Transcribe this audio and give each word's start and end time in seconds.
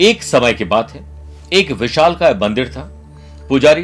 एक 0.00 0.22
समय 0.22 0.52
की 0.52 0.64
बात 0.64 0.90
है। 0.90 1.00
एक 1.52 1.70
विशाल 1.72 2.14
का 2.14 2.30
मंदिर 2.42 2.68
था। 2.68 2.82
पुजारी 3.48 3.82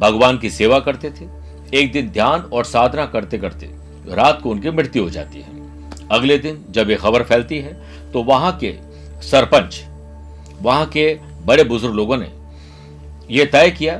भगवान 0.00 0.38
की 0.38 0.50
सेवा 0.50 0.78
करते 0.80 1.10
थे। 1.10 1.24
एक 1.72 1.90
दिन 1.92 2.08
ध्यान 2.08 2.40
और 2.42 2.64
साधना 2.64 3.06
करते 3.06 3.38
करते 3.38 3.70
रात 4.08 4.40
को 4.42 4.50
उनकी 4.50 4.70
मृत्यु 4.70 5.02
हो 5.02 5.10
जाती 5.10 5.40
है। 5.40 6.08
अगले 6.10 6.36
दिन 6.38 6.64
जब 6.70 6.90
ये 6.90 6.96
खबर 6.96 7.22
फैलती 7.22 7.58
है 7.58 7.72
तो 8.12 8.22
वहाँ 8.22 8.56
के 8.62 8.72
सरपंच, 9.22 9.82
वहाँ 10.62 10.86
के 10.86 11.14
बड़े 11.46 11.64
बुज़ुर्ग 11.64 11.94
लोगों 11.94 12.16
ने 12.16 12.30
यह 13.30 13.44
तय 13.44 13.70
किया 13.70 13.96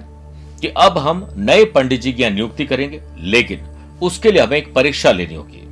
कि 0.61 0.69
अब 0.79 0.99
हम 0.99 1.27
नए 1.37 1.65
पंडित 1.65 2.01
जी 2.01 2.13
की 2.13 2.31
नियुक्ति 2.31 2.65
करेंगे, 2.67 3.01
लेकिन 3.19 3.67
उसके 4.03 4.33
लिए 4.33 4.43
हमें 4.43 4.57
एक 4.59 4.73
परीक्षा 4.75 5.13
लेनी 5.13 5.35
होगी। 5.35 5.63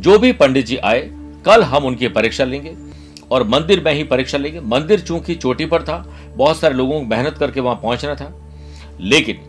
जो 0.00 0.18
भी 0.18 0.32
पंडित 0.32 0.66
जी 0.66 0.76
आए, 0.76 1.00
कल 1.44 1.62
हम 1.62 1.84
उनकी 1.84 2.08
परीक्षा 2.10 2.44
लेंगे। 2.44 2.74
और 3.30 3.42
मंदिर 3.48 3.82
में 3.84 3.92
ही 3.94 4.04
परीक्षा 4.04 4.38
लेंगे। 4.38 4.60
मंदिर 4.60 5.00
चूँकि 5.00 5.34
चोटी 5.34 5.66
पर 5.66 5.82
था, 5.82 5.96
बहुत 6.36 6.58
सारे 6.58 6.74
लोगों 6.74 7.00
को 7.00 7.06
मेहनत 7.06 7.38
करके 7.38 7.60
वहाँ 7.60 7.76
पहुँचना 7.76 8.14
था। 8.14 8.32
लेकिन 9.00 9.40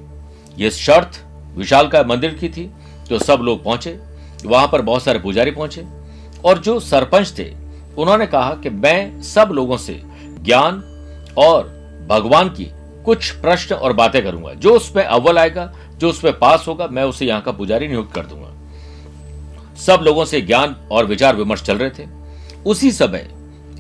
यह 0.57 0.69
शर्त 0.69 1.19
विशाल 1.55 1.87
का 1.87 2.03
मंदिर 2.03 2.33
की 2.33 2.49
थी 2.49 2.69
तो 3.09 3.19
सब 3.19 3.39
लोग 3.39 3.63
पहुँचे। 3.63 3.97
वहाँ 4.45 4.67
पर 4.67 4.81
बहुत 4.81 5.03
सारे 5.03 5.19
पुजारी 5.19 5.51
पहुँचे। 5.51 5.85
और 6.45 6.57
जो 6.57 6.79
सरपंच 6.79 7.33
थे, 7.37 7.51
उन्होंने 7.97 8.25
कहा 8.25 8.53
कि 8.53 8.69
मैं 8.69 9.21
सब 9.21 9.49
लोगों 9.51 9.77
से 9.77 10.01
ज्ञान 10.41 10.83
और 11.37 11.63
भगवान 12.09 12.49
की 12.49 12.67
कुछ 13.05 13.29
प्रश्न 13.31 13.75
और 13.75 13.93
बातें 13.93 14.23
करूँगा। 14.23 14.53
जो 14.53 14.75
उसमें 14.75 15.03
अव्वल 15.03 15.37
आएगा, 15.37 15.71
जो 15.97 16.09
उसमें 16.09 16.37
पास 16.39 16.65
होगा, 16.67 16.87
मैं 16.87 17.03
उसे 17.03 17.25
यहाँ 17.25 17.41
का 17.41 17.51
पुजारी 17.51 17.87
नियुक्त 17.87 18.13
कर 18.13 18.25
दूँगा। 18.25 19.75
सब 19.77 20.01
लोगों 20.03 20.25
से 20.25 20.41
ज्ञान 20.41 20.75
और 20.91 21.05
विचार 21.05 21.35
विमर्श 21.35 21.61
चल 21.61 21.77
रहे 21.77 21.89
थे। 21.89 22.07
उसी 22.65 22.91
समय 22.91 23.27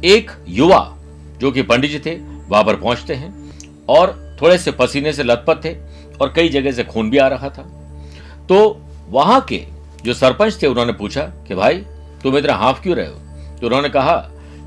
एक 0.05 0.31
युवा 0.47 0.97
जो 1.39 1.51
कि 1.51 1.61
पंडित 1.61 1.91
जी 1.91 1.99
थे, 1.99 2.15
वहाँ 2.49 2.63
पर 2.63 2.75
पहुँचते 2.75 3.13
हैं 3.13 3.51
और 3.89 4.37
थोड़े 4.41 4.57
से 4.57 4.71
पसीने 4.71 5.13
से 5.13 5.23
लथपथ 5.23 5.65
थे 5.65 5.73
और 6.21 6.33
कई 6.35 6.49
जगह 6.49 6.71
से 6.71 6.83
खून 6.83 7.09
भी 7.09 7.17
आ 7.17 7.27
रहा 7.27 7.49
था। 7.49 7.63
तो 8.49 8.81
वहाँ 9.09 9.41
के 9.41 9.65
जो 10.03 10.13
सरपंच 10.13 10.61
थे, 10.61 10.67
उन्होंने 10.67 10.93
पूछा 10.93 11.21
कि 11.21 11.55
भाई, 11.55 11.75
तुम 12.23 12.37
इतना 12.37 12.53
हाफ़ 12.53 12.81
क्यों 12.81 12.95
रहे 12.95 13.07
हो? 13.07 13.13
तो 13.59 13.67
उन्होंने 13.67 13.89
कहा 13.89 14.15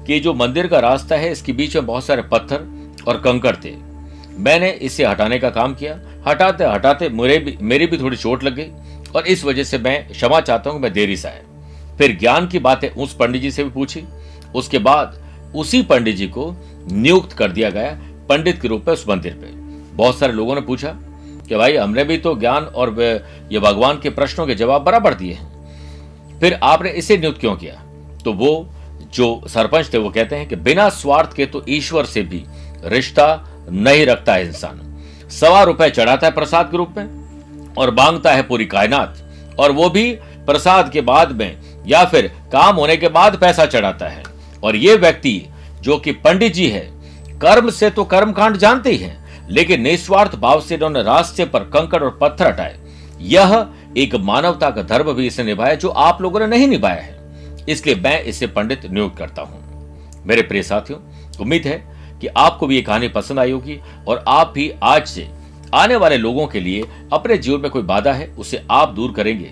कि 0.06 0.20
जो 0.20 0.34
मंदिर 0.34 0.66
का 0.66 0.78
रास्ता 0.78 1.16
है, 1.16 1.32
इसके 1.32 1.52
बीच 1.52 1.76
में 1.76 1.86
बहुत 1.86 2.04
सारे 2.04 2.22
पत्थर 2.22 2.66
और 3.08 3.20
कंकड़ 3.20 3.56
थे। 3.56 3.74
मैंने 4.38 4.70
इसे 4.70 5.04
हटाने 5.04 5.38
का 5.38 5.50
काम 5.50 5.74
किया। 5.74 6.00
हटाते 6.28 6.64
हटाते 6.64 7.08
मेरे 7.08 7.38
भी 7.38 7.56
मेरी 7.60 7.86
भी 7.86 7.98
थोड़ी 7.98 8.16
चोट 8.16 8.44
लग 8.44 8.54
गई 8.54 8.70
और 9.16 9.26
इस 9.26 9.44
वजह 9.44 9.64
से 9.64 9.78
मैं 9.78 10.08
क्षमा 10.08 10.40
चाहता 10.40 10.70
हूँ 10.70 10.80
मैं 10.80 10.92
देरी 10.92 11.16
से 11.16 11.28
आया। 11.28 11.96
फिर 11.98 12.18
ज्ञान 12.18 12.46
की 12.48 12.58
बातें 12.58 12.88
उस 12.90 13.14
पंडित 13.14 13.42
जी 13.42 13.50
से 13.50 13.64
भी 13.64 13.70
पूछी। 13.70 14.04
उसके 14.54 14.78
बाद 14.78 15.23
उसी 15.54 15.82
पंडित 15.82 16.16
जी 16.16 16.26
को 16.26 16.54
नियुक्त 16.92 17.32
कर 17.32 17.52
दिया 17.52 17.70
गया 17.70 17.98
पंडित 18.28 18.60
के 18.62 18.68
रूप 18.68 18.84
में 18.86 18.94
उस 18.94 19.04
मंदिर 19.08 19.32
पे। 19.32 19.52
बहुत 19.96 20.18
सारे 20.18 20.32
लोगों 20.32 20.54
ने 20.54 20.60
पूछा 20.60 20.88
कि 21.48 21.56
भाई, 21.56 21.76
हमने 21.76 22.04
भी 22.04 22.16
तो 22.18 22.34
ज्ञान 22.36 22.64
और 22.64 23.00
ये 23.52 23.58
भगवान 23.58 24.00
के 24.00 24.10
प्रश्नों 24.10 24.46
के 24.46 24.54
जवाब 24.54 24.82
बराबर 24.82 25.14
दिए 25.14 25.32
हैं। 25.32 26.38
फिर 26.40 26.58
आपने 26.62 26.90
इसे 26.90 27.16
नियुक्त 27.18 27.40
क्यों 27.40 27.56
किया? 27.56 27.74
तो 28.24 28.32
वो 28.32 28.68
जो 29.14 29.42
सरपंच 29.48 29.92
थे, 29.92 29.98
वो 29.98 30.10
कहते 30.10 30.36
हैं 30.36 30.48
कि 30.48 30.56
बिना 30.56 30.88
स्वार्थ 30.88 31.32
के 31.32 31.46
तो 31.46 31.64
ईश्वर 31.68 32.04
से 32.04 32.22
भी 32.22 32.44
रिश्ता 32.84 33.48
नहीं 33.70 34.06
रखता 34.06 34.34
है 34.34 34.46
इंसान। 34.46 34.80
सवा 35.30 35.62
रुपए 35.62 35.90
चढ़ाता 35.90 36.26
है 36.26 36.32
प्रसाद 36.32 36.70
के 36.70 36.76
रूप 36.76 36.94
में 36.96 37.74
और 37.74 37.94
माँगता 37.94 38.32
है 38.32 38.42
पूरी 38.42 38.66
कायनात। 38.66 39.18
और 39.58 39.72
वो 39.72 39.88
भी 39.90 40.10
प्रसाद 40.46 40.90
के 40.92 41.00
बाद 41.00 41.32
में 41.32 41.56
या 41.86 42.04
फिर 42.04 42.26
काम 42.52 42.76
होने 42.76 42.96
के 42.96 43.08
बाद 43.08 43.36
पैसा 43.36 43.66
चढ़ाता 43.66 44.08
है। 44.08 44.22
और 44.64 44.76
ये 44.76 44.96
व्यक्ति, 44.96 45.46
जो 45.80 45.98
कि 45.98 46.12
पंडित 46.12 46.52
जी 46.52 46.68
है, 46.68 46.88
कर्म 47.38 47.70
से 47.70 47.90
तो 47.90 48.04
कर्म 48.04 48.32
कांड 48.32 48.56
जानते 48.56 48.90
ही 48.90 48.96
हैं, 48.96 49.48
लेकिन 49.50 49.80
निस्वार्थ 49.80 50.36
भाव 50.36 50.60
से 50.60 50.74
इन्होंने 50.74 51.02
रास्ते 51.02 51.44
पर 51.44 51.60
कंकड़ 51.60 52.02
और 52.02 52.18
पत्थर 52.20 52.46
हटाए। 52.46 52.78
यह 53.20 53.66
एक 53.96 54.14
मानवता 54.14 54.70
का 54.70 54.82
धर्म 54.82 55.12
भी 55.12 55.26
इसे 55.26 55.44
निभाया, 55.44 55.74
जो 55.74 55.88
आप 55.88 56.22
लोगों 56.22 56.40
ने 56.40 56.46
नहीं 56.46 56.68
निभाया 56.68 57.02
है। 57.02 57.64
इसलिए 57.68 57.94
मैं 57.94 58.22
इसे 58.22 58.46
पंडित 58.46 58.86
नियुक्त 58.86 59.18
करता 59.18 59.42
हूँ। 59.42 59.62
मेरे 60.26 60.42
प्रिय 60.42 60.62
साथियों, 60.62 61.00
उम्मीद 61.40 61.66
है 61.66 61.76
कि 62.20 62.26
आपको 62.26 62.66
भी 62.66 62.76
ये 62.76 62.82
कहानी 62.82 63.08
पसंद 63.08 63.38
आई 63.38 63.50
होगी, 63.50 63.80
और 64.08 64.24
आप 64.28 64.52
भी 64.54 64.72
आज 64.82 65.06
से 65.06 65.28
आने 65.74 65.96
वाले 65.96 66.16
लोगों 66.16 66.46
के 66.46 66.60
लिए 66.60 66.84
अपने 67.12 67.36
जीवन 67.38 67.60
में 67.60 67.70
कोई 67.70 67.82
बाधा 67.82 68.12
है, 68.12 68.26
उसे 68.26 68.62
आप 68.70 68.88
दूर 68.88 69.12
करेंगे। 69.12 69.50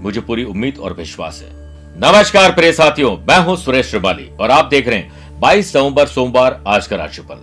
मुझे 0.00 0.20
पूरी 0.20 0.44
उम्मीद 0.44 0.78
और 0.78 0.92
विश्वास 0.92 1.42
है। 1.42 1.61
नमस्कार 1.94 2.52
प्रिय 2.52 2.72
साथियों, 2.72 3.10
मैं 3.18 3.38
हूँ 3.44 3.56
सुरेश 3.56 3.86
श्रिवाली 3.86 4.28
और 4.40 4.50
आप 4.50 4.64
देख 4.64 4.86
रहे 4.88 4.98
हैं 4.98 5.40
बाईस 5.40 5.74
नवंबर 5.76 6.06
सोमवार 6.06 6.62
आज 6.66 6.86
का 6.86 6.96
राशिफल। 6.96 7.34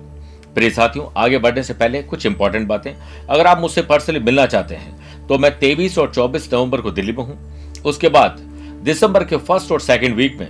प्रिय 0.55 0.69
साथियों, 0.69 1.05
आगे 1.17 1.37
बढ़ने 1.37 1.63
से 1.63 1.73
पहले 1.73 2.01
कुछ 2.03 2.25
इंपॉर्टेंट 2.25 2.67
बातें। 2.67 2.91
अगर 3.25 3.47
आप 3.47 3.59
मुझसे 3.61 3.81
पर्सनली 3.81 4.19
मिलना 4.19 4.45
चाहते 4.45 4.75
हैं 4.75 5.27
तो 5.27 5.37
मैं 5.37 5.51
तेईस 5.59 5.97
और 5.97 6.11
चौबीस 6.13 6.49
नवंबर 6.53 6.81
को 6.81 6.91
दिल्ली 6.91 7.11
में 7.11 7.23
हूँ। 7.23 7.83
उसके 7.85 8.09
बाद 8.09 8.39
दिसंबर 8.83 9.23
के 9.23 9.37
फ़र्स्ट 9.37 9.71
और 9.71 9.81
सेकेंड 9.81 10.15
वीक 10.15 10.39
में 10.39 10.47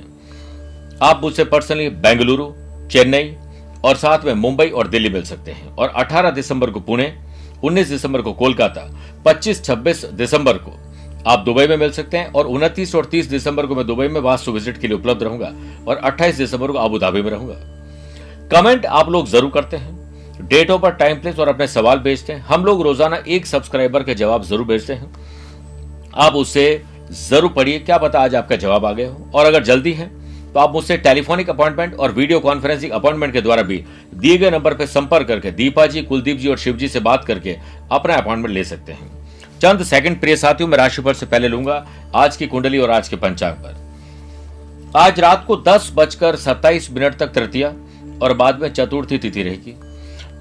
आप 1.02 1.22
मुझसे 1.24 1.44
पर्सनली 1.46 1.90
बेंगलुरु, 1.90 2.52
चेन्नई 2.88 3.36
और 3.84 3.96
साथ 3.98 4.26
में 4.26 4.34
मुंबई 4.36 4.68
और 4.68 4.88
दिल्ली 4.88 5.10
मिल 5.10 5.24
सकते 5.24 5.52
हैं। 5.52 5.76
और 5.76 5.94
18 5.98 6.32
दिसंबर 6.32 6.70
को 6.70 6.80
पुणे 6.82 7.14
19 7.64 7.90
दिसंबर 7.90 8.22
को 8.22 8.34
कोलकाता 8.34 8.90
25-26 9.26 10.06
दिसंबर 10.08 10.58
को 10.58 10.78
आप 11.28 11.40
दुबई 11.40 11.66
में 11.68 11.76
मिल 11.78 11.92
सकते 11.92 12.18
हैं 12.18 12.32
और 12.32 12.48
29 12.48 12.94
और 12.96 13.06
30 13.06 13.28
दिसंबर 13.30 13.66
को 13.66 13.76
मैं 13.76 13.86
दुबई 13.88 14.08
में 14.08 14.20
वास्तु 14.22 14.52
विज़िट 14.52 14.78
के 14.78 14.88
लिए 14.88 14.98
उपलब्ध 14.98 15.24
रहूँगा 15.24 15.52
और 15.88 16.02
28 16.06 16.38
दिसंबर 16.38 16.72
को 16.72 16.78
अबू 16.78 17.00
धाबी 17.00 17.22
में 17.22 17.30
रहूँगा। 17.32 17.56
कमेंट 18.52 18.86
आप 18.86 19.10
लोग 19.10 19.28
ज़रूर 19.28 19.52
करते 19.52 19.78
हैं। 19.78 20.48
डेट 20.48 20.72
ऑफ़ 20.72 20.86
टाइम 20.90 21.20
प्लेस 21.22 21.40
और 21.40 21.50
अपने 21.50 21.68
सवाल 21.68 22.00
भेजते 22.00 22.34
हैं। 22.34 22.42
हम 22.42 22.66
लोग 22.66 22.82
रोज़ाना 22.82 23.18
एक 23.28 23.46
सब्सक्राइबर 23.46 24.04
के 24.04 24.16
जवाब 24.16 24.44
ज़रूर 24.44 24.66
भेजते 24.68 24.94
हैं। 24.94 25.12
आप 26.16 26.36
उससे 26.36 26.82
ज़रूर 27.12 27.52
पढ़िए। 27.54 27.80
क्या 27.80 27.98
पता 27.98 28.20
आज 28.20 28.36
आपका 28.36 28.56
जवाब 28.56 28.86
आ 28.86 28.92
गया 28.92 29.10
हो। 29.10 29.30
और 29.36 29.46
अगर 29.46 29.64
जल्दी 29.64 29.94
है 29.94 30.08
तो 30.54 30.60
आप 30.60 30.72
मुझसे 30.74 30.98
टेलीफोनिक 30.98 31.50
अपॉइंटमेंट 31.50 31.94
और 31.96 32.12
वीडियो 32.12 32.40
कॉन्फ्रेंसिंग 32.40 32.92
अपॉइंटमेंट 32.92 33.34
के 33.34 33.42
द्वारा 33.42 33.62
भी 33.64 33.84
दिए 34.16 34.38
गए 34.38 34.50
नंबर 34.52 34.74
पर 34.74 34.86
संपर्क 34.88 35.28
करके 35.28 35.52
दीपा 35.52 35.86
जी, 35.86 36.02
कुलदीप 36.02 36.38
जी 36.38 36.48
और 36.48 36.58
शिव 36.58 36.78
जी 36.78 36.88
से 36.88 37.00
बात 37.02 37.26
करके 37.26 37.56
अपना 37.92 38.16
अपॉइंटमेंट 38.16 38.54
ले 38.54 38.64
सकते 38.64 38.92
हैं। 38.92 39.19
चंद 39.62 39.84
सेकंड 39.84 40.20
प्रिय 40.20 40.36
साथियों, 40.36 40.68
में 40.70 40.78
राशिफल 40.78 41.14
से 41.14 41.26
पहले 41.26 41.48
लूँगा 41.48 41.86
आज 42.16 42.36
की 42.38 42.48
कुंडली 42.48 42.78
और 42.78 42.92
आज 42.92 43.08
के 43.10 43.16
पंचांग 43.16 43.56
पर। 43.56 44.94
आज 44.98 45.20
रात 45.20 45.44
को 45.48 45.56
दस 45.58 45.92
बजकर 45.96 46.36
सत्ताईस 46.36 46.90
मिनट 46.92 47.18
तक 47.18 47.34
तृतीया 47.34 47.74
और 48.24 48.34
बाद 48.34 48.62
में 48.62 48.68
चतुर्थी 48.70 49.18
तिथि 49.18 49.44
रहेगी। 49.44 49.76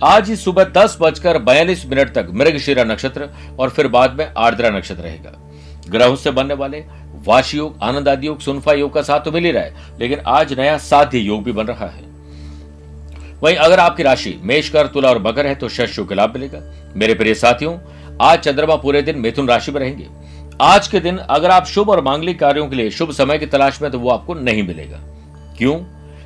आज 0.05 0.28
ही 0.31 0.37
सुबह 0.37 0.65
दस 0.77 0.97
बजकर 1.01 1.39
बयालीस 1.39 1.84
मिनट 1.87 2.12
तक 2.15 2.28
मृगशिरा 2.33 2.84
नक्षत्र 2.84 3.28
और 3.59 3.71
फिर 3.71 3.89
बाद 3.89 4.15
में 4.15 4.27
आर्द्रा 4.39 4.71
नक्षत्र 4.71 5.03
रहेगा। 5.03 5.33
ग्रहों 5.89 6.17
से 6.17 6.31
बनने 6.31 6.55
वाले 6.55 6.84
वाश 7.27 7.55
योग 7.55 7.78
आनंद 7.83 8.09
आदि 8.09 8.27
योग, 8.27 8.41
सुनफा 8.41 8.73
योग 8.73 8.95
का 8.95 9.03
साथ 9.03 9.21
तो 9.21 9.33
मिल 9.33 9.45
ही 9.45 9.51
रहा 9.51 9.62
है, 9.62 9.75
लेकिन 10.01 10.21
आज 10.28 10.59
नया 10.59 10.78
साध्य 10.78 11.19
योग 11.19 11.45
भी 11.45 11.53
बन 11.53 11.67
रहा 11.67 11.87
है। 11.87 12.07
वहीं 13.43 13.57
अगर 13.57 13.81
आपकी 13.81 14.03
राशि 14.03 14.39
मेष 14.43 14.69
कर 14.69 14.87
तुला 14.87 15.09
और 15.09 15.19
बकर 15.21 15.47
है 15.47 15.55
तो 15.55 15.69
शश 15.69 15.99
लाभ 16.12 16.34
मिलेगा। 16.34 16.61
मेरे 16.97 17.15
प्रिय 17.15 17.34
साथियों 17.34 17.78
आज 18.21 18.39
चंद्रमा 18.39 18.75
पूरे 18.77 19.01
दिन 19.03 19.19
मिथुन 19.19 19.49
राशि 19.49 19.73
में 19.73 19.79
रहेंगे। 19.81 20.06
आज 20.61 20.87
के 20.89 21.01
दिन 21.01 21.17
अगर 21.17 21.51
आप 21.51 21.67
शुभ 21.67 21.91
और 21.91 22.01
मांगलिक 22.03 22.39
कार्यों 22.41 22.67
के 22.69 22.77
लिए 22.77 22.91
शुभ 22.91 23.11
समय 23.12 23.39
की 23.39 23.47
तलाश 23.47 23.81
में 23.83 23.91
तो 23.91 23.99
वो 23.99 24.11
आपको 24.11 24.34
नहीं 24.34 24.62
मिलेगा। 24.62 24.99
क्यों? 25.59 25.79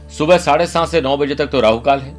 सुबह 0.08 0.38
साढ़े 0.38 0.66
सात 0.66 0.88
से 0.88 1.00
नौ 1.00 1.16
बजे 1.16 1.34
तक 1.34 1.47
तो 1.47 1.60
राहु 1.60 1.81
काल 1.81 2.00
है 2.00 2.14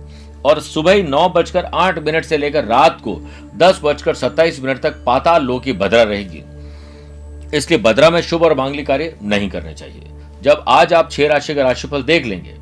और 0.45 0.59
सुबह 0.61 1.01
नौ 1.03 1.27
बजकर 1.29 1.65
आठ 1.65 1.97
मिनट 1.99 2.25
से 2.25 2.37
लेकर 2.37 2.65
रात 2.65 2.99
को 3.01 3.19
दस 3.57 3.79
बजकर 3.83 4.15
सत्ताईस 4.15 4.59
मिनट 4.63 4.81
तक 4.81 5.03
पाताल 5.05 5.43
लो 5.43 5.57
की 5.59 5.73
भद्रा 5.73 6.03
रहेगी। 6.03 6.43
इसलिए 7.57 7.79
भद्रा 7.79 8.09
में 8.09 8.21
शुभ 8.21 8.43
और 8.43 8.57
मांगलिक 8.57 8.87
कार्य 8.87 9.15
नहीं 9.23 9.49
करने 9.49 9.73
चाहिए। 9.73 10.03
जब 10.41 10.63
आज 10.67 10.93
आप 10.93 11.11
छह 11.11 11.27
राशि 11.27 11.55
का 11.55 11.63
राशिफल 11.63 12.03
देख 12.03 12.25
लेंगे 12.25 12.55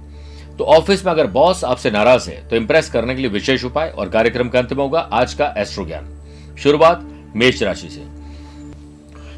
तो 0.57 0.63
ऑफ़िस 0.69 1.05
में 1.05 1.11
अगर 1.11 1.27
बॉस 1.29 1.63
आपसे 1.63 1.91
नाराज़ 1.91 2.29
है 2.29 2.47
तो 2.49 2.55
इंप्रेस 2.55 2.89
करने 2.89 3.15
के 3.15 3.21
लिए 3.21 3.31
विशेष 3.31 3.63
उपाय 3.65 3.89
और 3.89 4.09
कार्यक्रम 4.09 4.49
का 4.49 4.59
अंत 4.59 4.73
में 4.73 4.83
होगा। 4.83 4.99
आज 5.13 5.33
का 5.33 5.53
एस्ट्रो 5.57 5.85
ज्ञान 5.85 6.17
शुरुआत 6.59 7.07
मेष 7.35 7.61
राशि 7.63 7.89
से। 7.89 8.05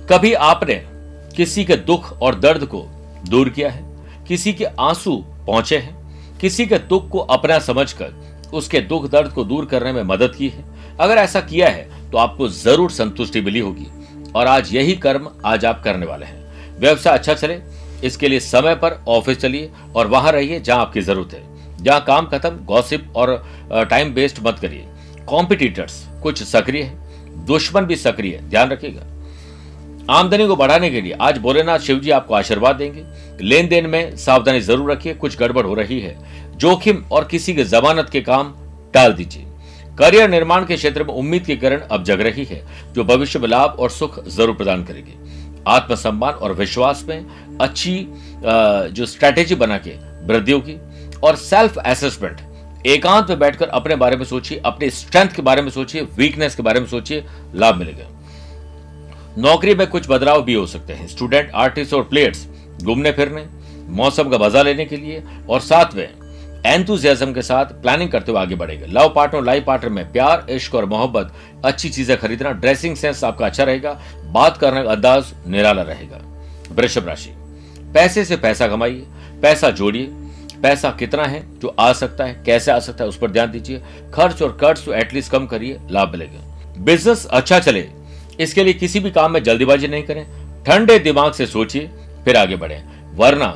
कभी 0.08 0.34
आपने 0.34 0.82
किसी 1.36 1.66
के 1.66 1.76
दुख 1.78 2.12
और 2.22 2.40
दर्द 2.40 2.66
को 2.66 2.86
दूर 3.30 3.50
किया 3.50 3.70
है? 3.70 3.84
किसी 4.28 4.54
के 4.54 4.66
आँसू 4.66 5.16
पहुँचे 5.48 5.78
हैं? 5.78 6.38
किसी 6.42 6.66
के 6.66 6.78
दुख 6.80 7.10
को 7.10 7.20
अपना 7.20 7.60
समझकर 7.62 8.50
उसके 8.54 8.80
दुख 8.82 9.10
दर्द 9.10 9.32
को 9.32 9.44
दूर 9.44 9.66
करने 9.66 9.92
में 9.94 10.02
मदद 10.04 10.36
की 10.36 10.48
है? 10.50 10.64
अगर 11.00 11.18
ऐसा 11.18 11.42
किया 11.42 11.70
है 11.70 12.10
तो 12.12 12.18
आपको 12.18 12.48
ज़रूर 12.48 12.92
संतुष्टि 12.92 13.42
मिली 13.42 13.60
होगी। 13.60 13.88
और 14.36 14.48
आज 14.48 14.74
यही 14.76 14.96
कर्म 14.96 15.30
आज 15.46 15.66
आप 15.66 15.82
करने 15.84 16.06
वाले 16.06 16.26
हैं। 16.26 16.80
व्यवसाय 16.80 17.18
अच्छा 17.18 17.34
चले, 17.34 17.60
इसके 18.04 18.28
लिए 18.28 18.40
समय 18.40 18.76
पर 18.76 19.04
ऑफ़िस 19.08 19.38
चलिए 19.38 19.72
और 19.96 20.08
वहाँ 20.08 20.32
रहिए 20.32 20.60
जहाँ 20.60 20.80
आपकी 20.82 21.02
ज़रूरत 21.02 21.34
है। 21.34 21.84
जहाँ 21.84 22.04
काम 22.04 22.26
खत्म, 22.28 22.50
गॉसिप 22.66 23.14
और 23.16 23.86
टाइम 23.90 24.12
वेस्ट 24.14 24.40
मत 24.44 24.60
करिए। 24.60 24.86
कॉम्पिटिटर्स 25.28 26.04
कुछ 26.24 26.44
सक्रिय 26.44 26.84
है। 26.84 27.03
दुश्मन 27.46 27.86
भी 27.86 27.96
सक्रिय 27.96 28.40
ध्यान 28.42 28.70
रखिएगा। 28.70 29.02
आमदनी 30.10 30.48
को 30.48 30.56
बढ़ाने 30.56 30.90
के 30.90 31.02
लिए 31.02 31.14
आज 31.22 31.38
भोलेनाथ 31.38 31.80
शिव 31.80 32.00
जी 32.00 32.10
आपको 32.12 32.34
आशीर्वाद 32.34 32.76
देंगे। 32.76 33.04
लेन 33.42 33.68
देन 33.68 33.86
में 33.90 34.16
सावधानी 34.18 34.60
ज़रूर 34.62 34.92
रखिए, 34.92 35.14
कुछ 35.14 35.38
गड़बड़ 35.40 35.66
हो 35.66 35.74
रही 35.74 36.00
है। 36.00 36.16
जोखिम 36.58 37.04
और 37.12 37.28
किसी 37.28 37.54
के 37.56 37.64
जमानत 37.66 38.10
के 38.10 38.22
काम 38.22 38.54
टाल 38.94 39.14
दीजिए। 39.14 39.46
करियर 40.00 40.30
निर्माण 40.30 40.66
के 40.66 40.76
क्षेत्र 40.76 41.04
में 41.04 41.14
उम्मीद 41.14 41.46
की 41.46 41.56
किरण 41.58 41.80
अब 41.82 42.04
जग 42.04 42.22
रही 42.22 42.44
है, 42.46 42.64
जो 42.94 43.04
भविष्य 43.04 43.40
में 43.40 43.48
लाभ 43.48 43.76
और 43.80 43.90
सुख 43.90 44.24
ज़रूर 44.28 44.56
प्रदान 44.56 44.84
करेगी। 44.84 45.14
आत्मसम्मान 45.68 46.34
और 46.34 46.54
विश्वास 46.54 47.06
में 47.10 47.26
अच्छी 47.62 47.96
जो 48.44 49.06
स्ट्रैटेजी 49.06 49.56
बना 49.56 49.78
के 49.78 49.92
वृद्धि 50.26 50.52
होगी 50.52 50.76
और 51.20 51.36
सेल्फ 51.38 51.78
असेसमेंट 51.78 52.42
एकांत 52.86 53.30
में 53.30 53.40
बैठकर 53.40 53.68
अपने 53.68 53.96
बारे 53.96 54.16
में 54.18 54.26
सोचिए, 54.26 54.62
अपने 54.66 54.90
स्ट्रेंथ 54.90 55.30
के 55.30 55.42
बारे 55.42 55.62
में 55.62 55.70
सोचिए 55.72 56.02
वीकनेस 56.18 56.56
के 56.56 56.64
बारे 56.64 56.80
में 56.80 56.88
सोचिए, 56.88 57.24
लाभ 57.56 57.76
मिलेगा। 57.76 58.08
नौकरी 59.38 59.76
में 59.76 59.86
कुछ 59.88 60.10
बदलाव 60.10 60.42
भी 60.44 60.54
हो 60.54 60.66
सकते 60.66 60.94
हैं। 60.94 61.08
स्टूडेंट 61.08 61.52
आर्टिस्ट 61.56 61.94
और 61.94 62.04
प्लेयर्स 62.04 62.48
घूमने 62.84 63.12
फिरने, 63.12 63.46
मौसम 63.90 64.30
का 64.30 64.38
मज़ा 64.38 64.62
लेने 64.62 64.86
के 64.86 64.98
लिए 64.98 65.24
और 65.50 65.60
साथ 65.62 65.96
में 65.96 66.10
एंथुजियाज्म 66.66 67.34
के 67.34 67.42
साथ 67.42 67.66
प्लानिंग 67.82 68.10
करते 68.10 68.32
हुए 68.32 68.42
आगे 68.42 68.56
बढ़ेगा। 68.56 68.88
लव 68.90 69.12
पार्टनर 69.16 69.44
लाइफ 69.44 69.64
पार्टनर 69.66 69.90
में 69.90 70.12
प्यार, 70.12 70.46
इश्क 70.50 70.76
और 70.76 70.86
मोहब्बत, 70.86 71.34
अच्छी 71.66 71.90
चीज़ें 71.90 72.18
खरीदना 72.18 72.52
ड्रेसिंग 72.52 72.96
सेंस 72.96 73.24
आपका 73.24 73.46
अच्छा 73.46 73.64
रहेगा, 73.64 74.00
बात 74.26 74.58
करने 74.58 74.84
का 74.84 74.92
अंदाज 74.92 75.34
निराला 75.48 75.82
रहेगा। 75.82 76.22
वृषभ 76.72 77.08
राशि, 77.08 77.30
पैसे 77.94 78.26
से 78.26 78.38
पैसा 78.38 78.68
कमाइए, 78.68 79.06
पैसा 79.42 79.70
जोड़िए 79.72 80.06
पैसा 80.64 80.90
कितना 80.92 81.24
है, 81.26 81.44
जो 81.60 81.76
आ 81.80 81.92
सकता 81.94 82.24
है, 82.24 82.42
कैसे 82.46 82.72
आ 82.72 82.80
सकता 82.80 83.04
है, 83.04 83.10
उस 83.10 83.18
पर 83.18 83.32
ध्यान 83.32 83.52
दीजिए। 83.52 83.82
खर्च 84.14 84.42
और 84.42 84.58
कर्ज 84.62 84.86
तो 84.86 84.94
एटलीस्ट 84.94 85.32
कम 85.32 85.46
करिए, 85.46 85.80
लाभ 85.92 86.12
मिलेगा। 86.12 86.80
बिज़नेस 86.80 87.26
अच्छा 87.28 87.60
चले, 87.60 87.88
इसके 88.40 88.64
लिए 88.64 88.74
किसी 88.74 89.00
भी 89.00 89.12
काम 89.12 89.32
में 89.32 89.42
जल्दीबाजी 89.44 89.88
नहीं 89.88 90.04
करें, 90.04 90.26
ठंडे 90.66 90.98
दिमाग 91.02 91.34
से 91.34 91.46
सोचिए, 91.48 91.90
फिर 92.26 92.38
आगे 92.38 92.56
बढ़े। 92.56 92.82
वरना 93.16 93.48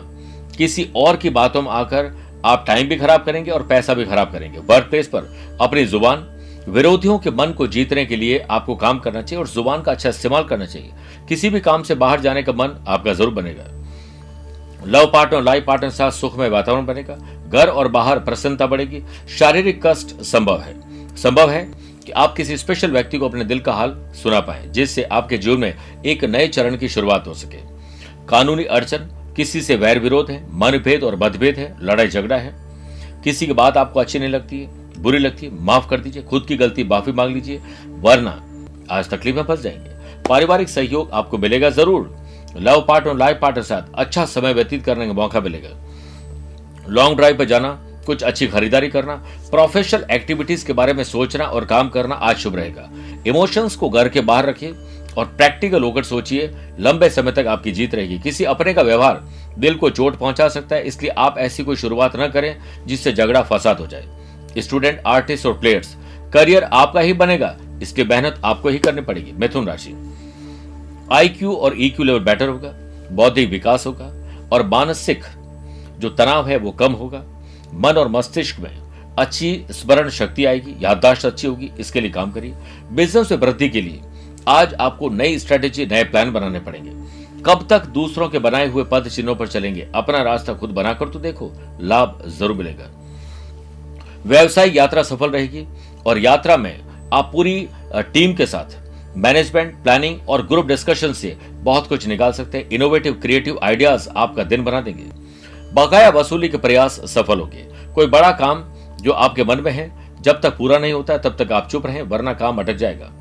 किसी 0.58 0.90
और 0.96 1.18
की 1.18 1.30
बातों 1.32 1.62
में 1.62 1.70
आकर 1.72 2.12
आप 2.46 2.64
टाइम 2.68 2.88
भी 2.90 2.96
खराब 2.96 3.24
करेंगे 3.24 3.52
और 3.52 3.64
पैसा 3.68 3.94
भी 3.94 4.06
खराब 4.06 4.32
करेंगे। 4.32 4.60
वर्क 4.60 4.88
प्लेस 4.90 5.08
पर 5.08 5.58
अपनी 5.62 5.86
ज़ुबान, 5.86 6.28
विरोधियों 6.70 7.18
के 7.20 7.32
मन 7.32 7.52
को 7.52 7.68
जीतने 7.68 8.06
के 8.06 8.16
लिए 8.16 8.46
आपको 8.52 8.76
काम 8.76 9.00
करना 9.00 9.22
चाहिए 9.22 9.40
और 9.40 9.48
ज़ुबान 9.48 9.82
का 9.82 9.92
अच्छा 9.92 10.10
इस्तेमाल 10.10 10.44
करना 10.44 10.66
चाहिए। 10.66 10.92
किसी 11.30 11.50
भी 11.50 11.60
काम 11.60 11.84
से 11.84 11.96
बाहर 11.96 12.20
जाने 12.20 12.44
का 12.44 12.54
मन 12.54 12.76
आपका 12.88 13.14
ज़रूर 13.14 13.34
बनेगा। 13.34 13.64
लव 14.86 15.06
पार्टनर 15.06 15.42
लाइफ 15.42 15.66
पार्टनर 15.66 15.90
साथ 15.90 16.12
सुखमय 16.12 16.50
वातावरण 16.50 16.86
बनेगा। 16.86 17.18
घर 17.50 17.68
और 17.68 17.88
बाहर 17.88 18.20
प्रसन्नता 18.20 18.68
बढ़ेगी। 18.68 19.04
शारीरिक 19.40 19.88
कष्ट 19.88 20.08
संभव 20.08 20.62
है। 20.62 20.76
संभव 21.16 21.50
है 21.50 21.72
कि 22.06 22.12
आप 22.12 22.36
किसी 22.36 22.58
स्पेशल 22.58 22.92
व्यक्ति 22.92 23.18
को 23.18 23.30
अपने 23.30 23.44
दिल 23.44 23.60
का 23.60 23.74
हाल 23.74 24.10
सुना 24.24 24.40
पाए, 24.40 24.68
जिससे 24.68 25.04
आपके 25.04 25.38
जीवन 25.38 25.60
में 25.60 25.76
एक 26.06 26.24
नए 26.24 26.48
चरण 26.48 26.78
की 26.78 26.90
शुरुआत 26.90 27.28
हो 27.28 27.34
सके। 27.34 27.58
कानूनी 28.30 28.64
अड़चन, 28.64 29.34
किसी 29.36 29.62
से 29.62 29.76
वैर 29.76 30.00
विरोध 30.00 30.32
है, 30.32 30.48
मनभेद 30.52 31.04
और 31.04 31.16
मतभेद 31.16 31.58
है, 31.58 31.78
लड़ाई 31.82 32.08
झगड़ा 32.08 32.38
है। 32.38 32.56
किसी 33.24 33.48
की 33.48 33.54
बात 33.54 33.78
आपको 33.78 34.00
अच्छी 34.00 34.20
नहीं 34.20 34.30
लगती 34.30 34.60
है, 34.60 34.68
बुरी 35.02 35.20
लगती 35.20 35.46
है, 35.46 35.64
माफ़ 35.64 35.90
कर 35.90 36.00
दीजिए, 36.00 36.24
खुद 36.24 36.46
की 36.48 36.58
गलती 36.58 36.84
माफ़ी 36.84 37.12
मांग 37.12 37.34
लीजिए, 37.34 37.62
वरना 37.88 38.44
आज 38.92 39.10
तकलीफ़ 39.10 39.36
में 39.36 39.44
फंस 39.44 39.62
जाएँगे। 39.62 39.90
पारिवारिक 40.30 40.70
सहयोग 40.70 41.12
आपको 41.12 41.38
मिलेगा 41.38 41.70
ज़रूर। 41.70 42.27
लव 42.60 42.86
पार्टनर 42.88 43.16
लाइफ 43.16 43.40
पार्टनर 43.42 43.64
साथ 43.64 43.94
अच्छा 43.96 44.26
समय 44.26 44.54
व्यतीत 44.54 44.84
करने 44.86 45.08
का 45.08 45.14
मौका 45.14 45.42
मिलेगा। 45.42 45.70
लॉन्ग 46.90 47.18
ड्राइव 47.18 47.38
पर 47.38 47.46
जाना, 47.46 47.70
कुछ 48.06 48.24
अच्छी 48.24 48.48
खरीदारी 48.48 48.88
करना 48.88 49.16
प्रोफेशनल 49.52 50.06
एक्टिविटीज़ 50.12 50.66
के 50.66 50.74
बारे 50.74 50.94
में 50.94 51.04
सोचना 51.04 51.46
और 51.46 51.66
काम 51.66 51.90
करना 51.90 52.16
आज 52.16 52.38
शुभ 52.38 52.56
रहेगा। 52.56 52.90
इमोशंस 53.28 53.76
को 53.76 53.90
घर 53.90 54.10
के 54.10 54.22
बाहर 54.22 54.46
रखिए 54.46 54.76
और 55.18 55.26
प्रैक्टिकल 55.28 55.84
होकर 55.84 56.04
सोचिए, 56.04 56.50
लंबे 56.80 57.10
समय 57.10 57.32
तक 57.32 57.48
आपकी 57.48 57.72
जीत 57.72 57.96
रहेगी। 57.96 58.20
किसी 58.20 58.44
अपने 58.46 58.74
का 58.74 58.82
व्यवहार 58.82 59.24
दिल 59.58 59.76
को 59.76 59.90
चोट 59.90 60.18
पहुँचा 60.18 60.48
सकता 60.50 60.76
है, 60.76 60.84
इसलिए 60.84 61.12
आप 61.12 61.38
ऐसी 61.38 61.64
कोई 61.64 61.76
शुरुआत 61.76 62.16
न 62.16 62.28
करें 62.28 62.56
जिससे 62.88 63.14
झगड़ा 63.14 63.42
फसाद 63.42 63.80
हो 63.80 63.88
जाए। 63.88 64.62
स्टूडेंट 64.62 65.02
आर्टिस्ट 65.08 65.46
और 65.46 65.60
प्लेयर्स 65.60 65.96
करियर 66.34 66.64
आपका 66.64 67.00
ही 67.00 67.14
बनेगा, 67.14 67.56
इसकी 67.82 68.04
मेहनत 68.04 68.42
आपको 68.46 68.70
ही 68.70 68.80
करनी 68.80 69.02
पड़ेगी। 69.02 69.32
मिथुन 69.32 69.68
राशि। 69.68 69.96
आईक्यू 71.12 71.54
और 71.54 71.76
ईक्यू 71.78 72.06
लेवल 72.06 72.20
बेटर 72.22 72.50
होगा, 72.50 72.74
बौद्धिक 73.12 73.50
विकास 73.50 73.86
होगा, 73.88 74.12
और 74.54 74.66
मानसिक 74.68 75.24
जो 76.00 76.10
तनाव 76.10 76.48
है 76.48 76.58
वो 76.58 76.72
कम 76.72 76.94
होगा। 76.94 77.24
मन 77.76 77.98
और 77.98 78.08
मस्तिष्क 78.08 78.60
में 78.60 78.72
अच्छी 79.20 79.66
स्मरण 79.72 80.10
शक्ति 80.10 80.46
आएगी, 80.46 80.76
याददाश्त 80.82 81.26
अच्छी 81.26 81.48
होगी, 81.48 81.72
इसके 81.80 82.02
लिए 82.02 82.12
काम 82.12 82.32
करिए। 82.32 82.54
बिज़नेस 82.92 83.32
में 83.32 83.38
वृद्धि 83.40 83.70
के 83.70 83.82
लिए 83.82 84.02
आज 84.48 84.74
आपको 84.74 85.10
नई 85.10 85.38
स्ट्रेटेजी 85.40 85.86
नए 85.86 86.04
प्लान 86.04 86.32
बनाने 86.32 86.60
पड़ेंगे। 86.60 86.92
कब 87.46 87.66
तक 87.70 87.86
दूसरों 87.88 88.28
के 88.30 88.40
बनाए 88.40 88.68
हुए 88.68 88.84
पद 88.84 89.08
चिन्हों 89.08 89.36
पर 89.36 89.48
चलेंगे, 89.48 89.88
अपना 89.96 90.22
रास्ता 90.24 90.54
खुद 90.54 90.70
बनाकर 90.72 91.10
तो 91.10 91.20
देखो, 91.20 91.52
लाभ 91.82 92.22
ज़रूर 92.30 92.58
मिलेगा। 92.58 92.90
व्यवसायिक 94.26 94.76
यात्रा 94.76 95.04
सफल 95.04 95.30
रहेगी, 95.30 95.66
और 96.06 96.18
यात्रा 96.18 96.58
में 96.58 97.10
आप 97.14 97.30
पूरी 97.34 97.68
टीम 98.14 98.34
के 98.34 98.46
साथ 98.46 98.78
मैनेजमेंट, 99.18 99.84
प्लानिंग 99.84 100.30
और 100.30 100.48
ग्रुप 100.48 100.66
डिस्कशन 100.66 101.14
से 101.14 101.38
बहुत 101.52 101.88
कुछ 101.88 102.08
निकाल 102.08 102.32
सकते 102.32 102.58
हैं। 102.58 102.70
इनोवेटिव, 102.70 103.14
क्रिएटिव 103.14 103.60
आइडियाज़ 103.64 104.10
आपका 104.18 104.44
दिन 104.44 104.64
बना 104.64 104.82
देंगे। 104.82 105.04
बकाया 105.74 106.10
वसूली 106.10 106.50
के 106.50 106.58
प्रयास 106.58 107.00
सफल 107.06 107.40
होंगे। 107.40 107.66
कोई 107.96 108.06
बड़ा 108.06 108.32
काम 108.32 108.64
जो 109.02 109.12
आपके 109.12 109.44
मन 109.44 109.62
में 109.62 109.72
है, 109.72 109.92
जब 110.22 110.42
तक 110.42 110.58
पूरा 110.58 110.78
नहीं 110.78 110.94
होता 110.94 111.18
तब 111.18 111.36
तक 111.42 111.52
आप 111.52 111.70
चुप 111.70 111.86
रहें, 111.86 112.02
वरना 112.02 112.34
काम 112.34 112.58
अटक 112.58 112.74
जाएगा। 112.74 113.12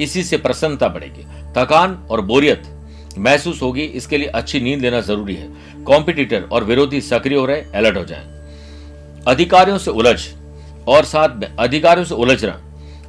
इसी 0.00 0.22
से 0.22 0.36
प्रसन्नता 0.36 0.88
बढ़ेगी। 0.88 1.22
थकान 1.56 2.06
और 2.10 2.20
बोरियत 2.20 2.62
महसूस 3.18 3.62
होगी, 3.62 3.82
इसके 3.82 4.18
लिए 4.18 4.28
अच्छी 4.28 4.60
नींद 4.60 4.80
लेना 4.80 5.00
ज़रूरी 5.00 5.34
है। 5.34 5.48
कॉम्पिटिटर 5.84 6.42
और 6.42 6.64
विरोधी 6.64 7.00
सक्रिय 7.00 7.38
हो 7.38 7.46
रहे, 7.46 7.60
अलर्ट 7.60 7.96
हो 7.96 8.04
जाएँ। 8.04 8.26
अधिकारियों 9.28 9.78
से 9.78 9.90
उलझ 9.90 10.20
और 10.86 11.04
साथ 11.04 11.36
में 11.36 11.56
अधिकारियों 11.56 12.04
से 12.04 12.14
उलझना, 12.14 12.60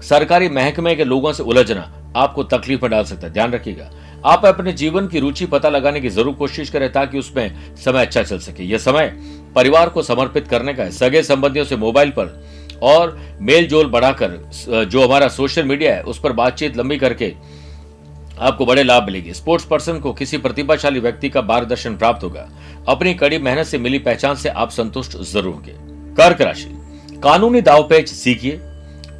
सरकारी 0.01 0.49
महकमे 0.49 0.95
के 0.95 1.03
लोगों 1.03 1.33
से 1.33 1.43
उलझना 1.43 1.93
आपको 2.17 2.43
तकलीफ़ 2.45 2.81
में 2.83 2.89
डाल 2.91 3.03
सकता 3.03 3.27
है। 3.27 3.33
ध्यान 3.33 3.51
रखिएगा। 3.51 3.89
आप 4.25 4.45
अपने 4.45 4.73
जीवन 4.73 5.07
की 5.07 5.19
रुचि 5.19 5.45
पता 5.45 5.69
लगाने 5.69 6.01
की 6.01 6.09
ज़रूर 6.09 6.33
कोशिश 6.35 6.69
करें 6.69 6.91
ताकि 6.91 7.19
उसमें 7.19 7.75
समय 7.75 8.01
अच्छा 8.01 8.23
चल 8.23 8.39
सके। 8.39 8.63
यह 8.63 8.77
समय 8.79 9.07
परिवार 9.55 9.89
को 9.89 10.01
समर्पित 10.03 10.47
करने 10.47 10.73
का 10.73 10.83
है। 10.83 10.91
सगे 10.91 11.23
संबंधियों 11.23 11.65
से 11.65 11.75
मोबाइल 11.77 12.11
पर 12.11 12.39
और 12.83 13.17
मेल 13.41 13.67
जोल 13.67 13.87
बढ़ाकर 13.87 14.85
जो 14.85 15.05
हमारा 15.05 15.27
सोशल 15.29 15.63
मीडिया 15.65 15.93
है, 15.95 16.01
उस 16.03 16.19
पर 16.19 16.31
बातचीत 16.33 16.77
लंबी 16.77 16.97
करके 16.97 17.33
आपको 18.39 18.65
बड़े 18.65 18.83
लाभ 18.83 19.03
मिलेंगे। 19.03 19.33
स्पोर्ट्स 19.33 19.65
पर्सन 19.65 19.99
को 19.99 20.13
किसी 20.13 20.37
प्रतिभाशाली 20.37 20.99
व्यक्ति 20.99 21.29
का 21.29 21.41
मार्गदर्शन 21.43 21.95
प्राप्त 21.97 22.23
होगा। 22.23 22.47
अपनी 22.87 23.13
कड़ी 23.13 23.37
मेहनत 23.39 23.65
से 23.65 23.77
मिली 23.77 23.99
पहचान 23.99 24.35
से 24.35 24.49
आप 24.49 24.71
संतुष्ट 24.71 25.17
ज़रूर 25.23 25.53
होंगे। 25.53 25.73
कर्क 26.15 26.41
राशि। 26.41 26.69
कानूनी 27.23 27.61
दावपेच 27.61 28.09
सीखिए, 28.09 28.59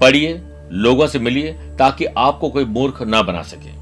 पढ़िए 0.02 0.34
लोगों 0.72 1.08
से 1.08 1.20
मिलिए 1.20 1.54
ताकि 1.80 2.06
आपको 2.06 2.50
कोई 2.50 2.66
मूर्ख 2.66 3.02
ना 3.04 3.22
बना 3.22 3.42
सके। 3.44 3.76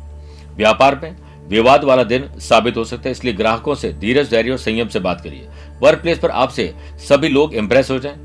व्यापार 0.56 1.00
में 1.04 1.16
विवाद 1.48 1.84
वाला 1.84 2.04
दिन 2.04 2.30
साबित 2.40 2.78
हो 2.78 2.84
सकता 2.84 3.04
है, 3.04 3.12
इसलिए 3.12 3.34
ग्राहकों 3.34 3.76
से, 3.76 3.92
धीरज, 3.94 4.30
धैर्य 4.30 4.52
और 4.52 4.58
संयम 4.58 4.88
से 4.88 5.00
बात 5.00 5.22
करिए। 5.22 5.48
वर्क 5.82 6.02
प्लेस 6.02 6.20
पर 6.20 6.30
आपसे 6.32 6.74
सभी 7.00 7.30
लोग 7.30 7.54
इंप्रेस 7.54 7.92
हो 7.92 7.98
जाएँ। 8.00 8.16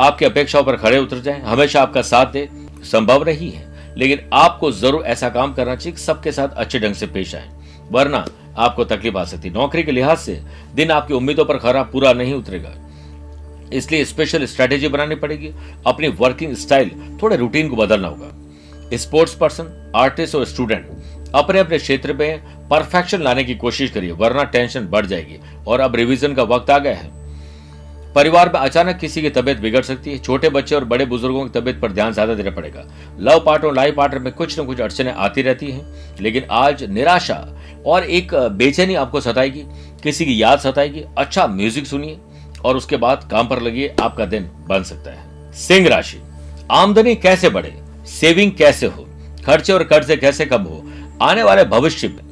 आपकी 0.00 0.24
अपेक्षाओं 0.24 0.64
पर 0.64 0.76
खड़े 0.76 0.98
उतर 0.98 1.18
जाएँ। 1.18 1.40
हमेशा 1.42 1.82
आपका 1.82 2.02
साथ 2.02 2.26
दे। 2.26 2.48
संभव 2.84 3.24
नहीं 3.24 3.50
है, 3.52 3.94
लेकिन 3.96 4.28
आपको 4.32 4.70
ज़रूर 4.72 5.04
ऐसा 5.04 5.28
काम 5.28 5.52
करना 5.52 5.74
चाहिए 5.76 5.92
कि 5.92 6.02
सबके 6.02 6.32
साथ 6.32 6.48
अच्छे 6.48 6.78
ढंग 6.78 6.94
से 6.94 7.06
पेश 7.06 7.34
आए। 7.34 7.48
वरना 7.90 8.24
आपको 8.58 8.84
तकलीफ़ 8.84 9.16
आ 9.16 9.24
सकती। 9.24 9.50
नौकरी 9.50 9.82
के 9.82 9.92
लिहाज 9.92 10.18
से 10.18 10.40
दिन 10.74 10.90
आपकी 10.90 11.14
उम्मीदों 11.14 11.44
पर 11.44 11.58
खरा 11.58 11.82
पूरा 11.82 12.12
नहीं 12.12 12.34
उतरेगा। 12.34 12.72
इसलिए 13.72 14.04
स्पेशल 14.04 14.44
स्ट्रेटेजी 14.46 14.88
बनानी 14.88 15.14
पड़ेगी। 15.16 15.52
अपनी 15.86 16.08
वर्किंग 16.10 16.54
स्टाइल 16.56 16.90
थोड़े 17.22 17.36
रूटीन 17.36 17.68
को 17.68 17.76
बदलना 17.76 18.08
होगा। 18.08 18.96
स्पोर्ट्स 18.96 19.34
पर्सन 19.34 19.92
आर्टिस्ट 19.96 20.34
और 20.34 20.44
स्टूडेंट 20.46 20.88
अपने 21.34 21.58
अपने 21.58 21.78
क्षेत्र 21.78 22.12
में 22.12 22.68
परफेक्शन 22.68 23.22
लाने 23.22 23.44
की 23.44 23.54
कोशिश 23.56 23.90
करिए, 23.90 24.10
वरना 24.12 24.44
टेंशन 24.44 24.86
बढ़ 24.86 25.06
जाएगी 25.06 25.38
और 25.66 25.80
अब 25.80 25.96
रिवीजन 25.96 26.34
का 26.34 26.42
वक्त 26.44 26.70
आ 26.70 26.78
गया 26.78 26.94
है। 26.94 27.18
परिवार 28.14 28.50
में 28.52 28.58
अचानक 28.60 28.96
किसी 28.98 29.22
की 29.22 29.30
तबियत 29.30 29.58
बिगड़ 29.58 29.82
सकती 29.82 30.12
है। 30.12 30.18
छोटे 30.18 30.48
बच्चे 30.50 30.74
और 30.74 30.84
बड़े 30.84 31.04
बुज़ुर्गों 31.06 31.44
की 31.44 31.50
तबियत 31.50 31.80
पर 31.80 31.92
ध्यान 31.92 32.12
ज़्यादा 32.12 32.34
देना 32.34 32.50
पड़ेगा। 32.50 32.84
लव 33.20 33.42
पार्ट 33.46 33.64
और 33.64 33.74
लाइफ 33.74 33.94
पार्टनर 33.94 34.20
में 34.20 34.32
कुछ 34.32 34.58
न 34.60 34.64
कुछ 34.64 34.80
अड़चने 34.80 35.10
आती 35.12 35.42
रहती 35.42 35.70
हैं, 35.70 36.16
लेकिन 36.20 36.46
आज 36.52 36.82
निराशा 36.84 37.36
और 37.86 38.04
एक 38.04 38.34
बेचैनी 38.34 38.94
आपको 38.94 39.20
सताएगी, 39.20 39.62
किसी 40.02 40.26
की 40.26 40.42
याद 40.42 40.58
सताएगी। 40.58 41.04
अच्छा 41.18 41.46
म्यूज़िक 41.46 41.86
सुनिए 41.86 42.18
और 42.64 42.76
उसके 42.76 42.96
बाद 42.96 43.28
काम 43.30 43.48
पर 43.48 43.62
लगिए, 43.62 43.94
आपका 44.00 44.24
दिन 44.24 44.50
बन 44.68 44.82
सकता 44.82 45.10
है। 45.10 45.52
सिंह 45.52 45.88
राशि, 45.88 46.20
आमदनी 46.70 47.14
कैसे 47.14 47.48
बढ़े, 47.48 47.74
सेविंग 48.06 48.52
कैसे 48.52 48.86
हो, 48.86 49.06
खर्चे 49.46 49.72
और 49.72 49.84
कर्जे 49.84 50.16
कैसे 50.16 50.46
कम 50.46 50.62
हो, 50.62 50.82
आने 51.22 51.42
वाले 51.42 51.64
भविष्य 51.64 52.08
में 52.08 52.28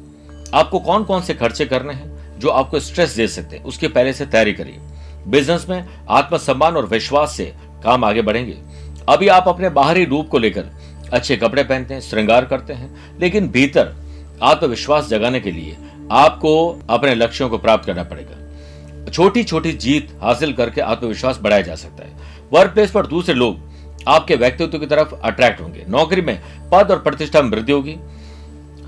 आपको 0.53 0.79
कौन 0.79 1.03
कौन 1.03 1.21
से 1.21 1.33
खर्चे 1.33 1.65
करने 1.65 1.93
हैं 1.93 2.39
जो 2.39 2.49
आपको 2.49 2.79
स्ट्रेस 2.79 3.15
दे 3.15 3.27
सकते 3.27 3.55
हैं, 3.55 3.63
उसके 3.63 3.87
पहले 3.87 4.13
से 4.13 4.25
तैयारी 4.25 4.53
करिए। 4.53 4.79
बिज़नेस 5.27 5.65
में 5.69 5.87
आत्मसम्मान 6.09 6.77
और 6.77 6.85
विश्वास 6.85 7.31
से 7.31 7.53
काम 7.83 8.03
आगे 8.03 8.21
बढ़ेंगे। 8.21 8.57
अभी 9.09 9.27
आप 9.27 9.47
अपने 9.47 9.69
बाहरी 9.69 10.05
रूप 10.05 10.29
को 10.29 10.37
लेकर 10.37 10.65
अच्छे 11.13 11.37
कपड़े 11.37 11.63
पहनते 11.63 11.93
हैं, 11.93 12.01
श्रृंगार 12.01 12.45
करते 12.45 12.73
हैं, 12.73 13.19
लेकिन 13.19 13.47
भीतर 13.47 13.95
आत्मविश्वास 14.43 15.07
जगाने 15.07 15.39
के 15.39 15.51
लिए 15.51 15.77
आपको 16.11 16.81
अपने 16.89 17.15
लक्ष्यों 17.15 17.49
को 17.49 17.57
प्राप्त 17.57 17.85
करना 17.85 18.03
पड़ेगा। 18.03 18.38
छोटी 19.09 19.43
छोटी 19.43 19.71
जीत 19.73 20.17
हासिल 20.21 20.53
करके 20.53 20.81
आत्मविश्वास 20.81 21.39
बढ़ाया 21.41 21.61
जा 21.61 21.75
सकता 21.75 22.03
है। 22.03 22.17
वर्क 22.53 22.73
प्लेस 22.73 22.91
पर 22.91 23.07
दूसरे 23.07 23.35
लोग 23.35 23.67
आपके 24.07 24.35
व्यक्तित्व 24.35 24.77
की 24.79 24.85
तरफ़ 24.85 25.13
अट्रैक्ट 25.15 25.61
होंगे। 25.61 25.85
नौकरी 25.89 26.21
में 26.21 26.39
पद 26.71 26.91
और 26.91 26.99
प्रतिष्ठा 26.99 27.41
में 27.41 27.49
वृद्धि 27.49 27.71
होगी। 27.71 27.95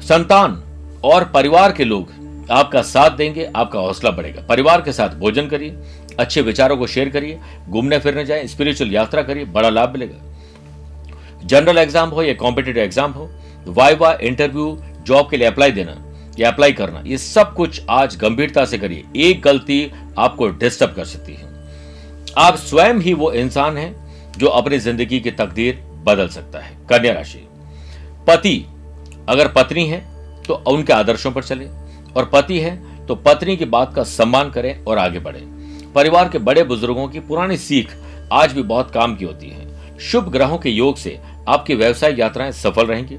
संतान 0.02 0.62
और 1.04 1.24
परिवार 1.26 1.72
के 1.72 1.84
लोग 1.84 2.20
आपका 2.52 2.82
साथ 2.82 3.12
देंगे, 3.12 3.50
आपका 3.56 3.80
हौसला 3.80 4.12
बढ़ेगा। 4.12 4.42
परिवार 4.42 4.82
के 4.82 4.92
साथ 4.94 5.10
भोजन 5.10 5.48
करिए, 5.48 5.76
अच्छे 6.20 6.42
विचारों 6.42 6.78
को 6.78 6.88
शेयर 6.88 7.10
करिए, 7.10 7.40
घूमने 7.70 8.00
फिरने 8.00 8.26
जाए 8.26 8.48
स्पिरिचुअल 8.48 8.92
यात्रा 8.92 9.22
करिए, 9.24 9.46
बड़ा 9.46 9.70
लाभ 9.70 9.94
मिलेगा। 9.94 11.46
जनरल 11.46 11.78
एग्ज़ाम 11.78 12.10
हो 12.10 12.24
या 12.24 12.34
कॉम्पिटेटिव 12.34 12.84
एग्ज़ाम 12.84 13.12
हो 13.12 13.30
वाइवा 13.68 14.14
इंटरव्यू 14.22 14.78
जॉब 15.06 15.30
के 15.30 15.38
लिए 15.38 15.48
अप्लाई 15.48 15.72
देना। 15.72 15.96
या 16.42 16.52
अप्लाई 16.52 16.72
करना। 16.72 17.04
ये 17.06 17.18
सब 17.18 17.54
कुछ 17.54 17.82
आज 17.90 18.16
गंभीरता 18.16 18.66
से 18.66 18.78
करिए। 18.78 19.04
एक 19.20 19.42
गलती 19.42 19.92
आपको 20.18 20.48
डिस्टर्ब 20.50 20.94
कर 20.94 21.06
सकती 21.06 21.34
है। 21.34 21.50
आप 22.38 22.56
स्वयं 22.58 23.00
ही 23.00 23.14
वो 23.14 23.32
इंसान 23.34 23.78
हैं 23.78 23.94
जो 24.38 24.48
अपनी 24.48 24.80
ज़िंदगी 24.80 25.20
की 25.20 25.32
तकदीर 25.32 25.82
बदल 26.06 26.28
सकता 26.28 26.60
है। 26.60 26.78
कन्या 26.90 27.14
राशि। 27.14 27.48
पति, 28.28 28.66
अगर 29.30 29.48
पत्नी 29.48 29.86
है 29.88 30.00
तो 30.44 30.54
उनके 30.68 30.94
आदर्शों 30.94 31.32
पर 31.32 31.44
चले। 31.44 31.68
और 32.16 32.26
पति 32.26 32.60
है 32.60 33.06
तो 33.08 33.16
पत्नी 33.18 33.56
की 33.58 33.66
बात 33.66 33.94
का 33.96 34.04
सम्मान 34.04 34.50
करें 34.50 34.84
और 34.84 34.98
आगे 34.98 35.20
बढ़े। 35.20 35.42
परिवार 35.96 36.30
के 36.30 36.38
बड़े 36.40 36.64
बुज़ुर्गों 36.64 37.08
की 37.08 37.20
पुरानी 37.20 37.58
सीख 37.58 37.96
आज 38.34 38.54
भी 38.54 38.64
बहुत 38.64 38.92
काम 38.92 39.16
की 39.16 39.26
होती 39.26 39.50
है। 39.50 39.98
शुभ 40.02 40.30
ग्रहों 40.30 40.58
के 40.58 40.70
योग 40.70 40.98
से 40.98 41.20
आपकी 41.50 41.76
व्यवसाय 41.76 42.16
यात्राएँ 42.20 42.52
सफल 42.52 42.86
रहेंगी। 42.86 43.18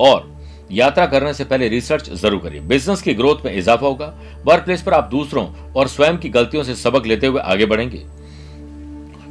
और 0.00 0.37
यात्रा 0.70 1.06
करने 1.06 1.32
से 1.34 1.44
पहले 1.44 1.68
रिसर्च 1.68 2.10
ज़रूर 2.12 2.40
करिए। 2.40 2.60
बिज़नेस 2.60 3.02
की 3.02 3.14
ग्रोथ 3.14 3.44
में 3.44 3.54
इजाफा 3.54 3.86
होगा। 3.86 4.06
वर्क 4.44 4.64
प्लेस 4.64 4.82
पर 4.82 4.94
आप 4.94 5.08
दूसरों 5.10 5.46
और 5.72 5.88
स्वयं 5.88 6.16
की 6.16 6.28
गलतियों 6.28 6.62
से 6.62 6.74
सबक 6.74 7.06
लेते 7.06 7.26
हुए 7.26 7.40
आगे 7.40 7.66
बढ़ेंगे। 7.66 8.04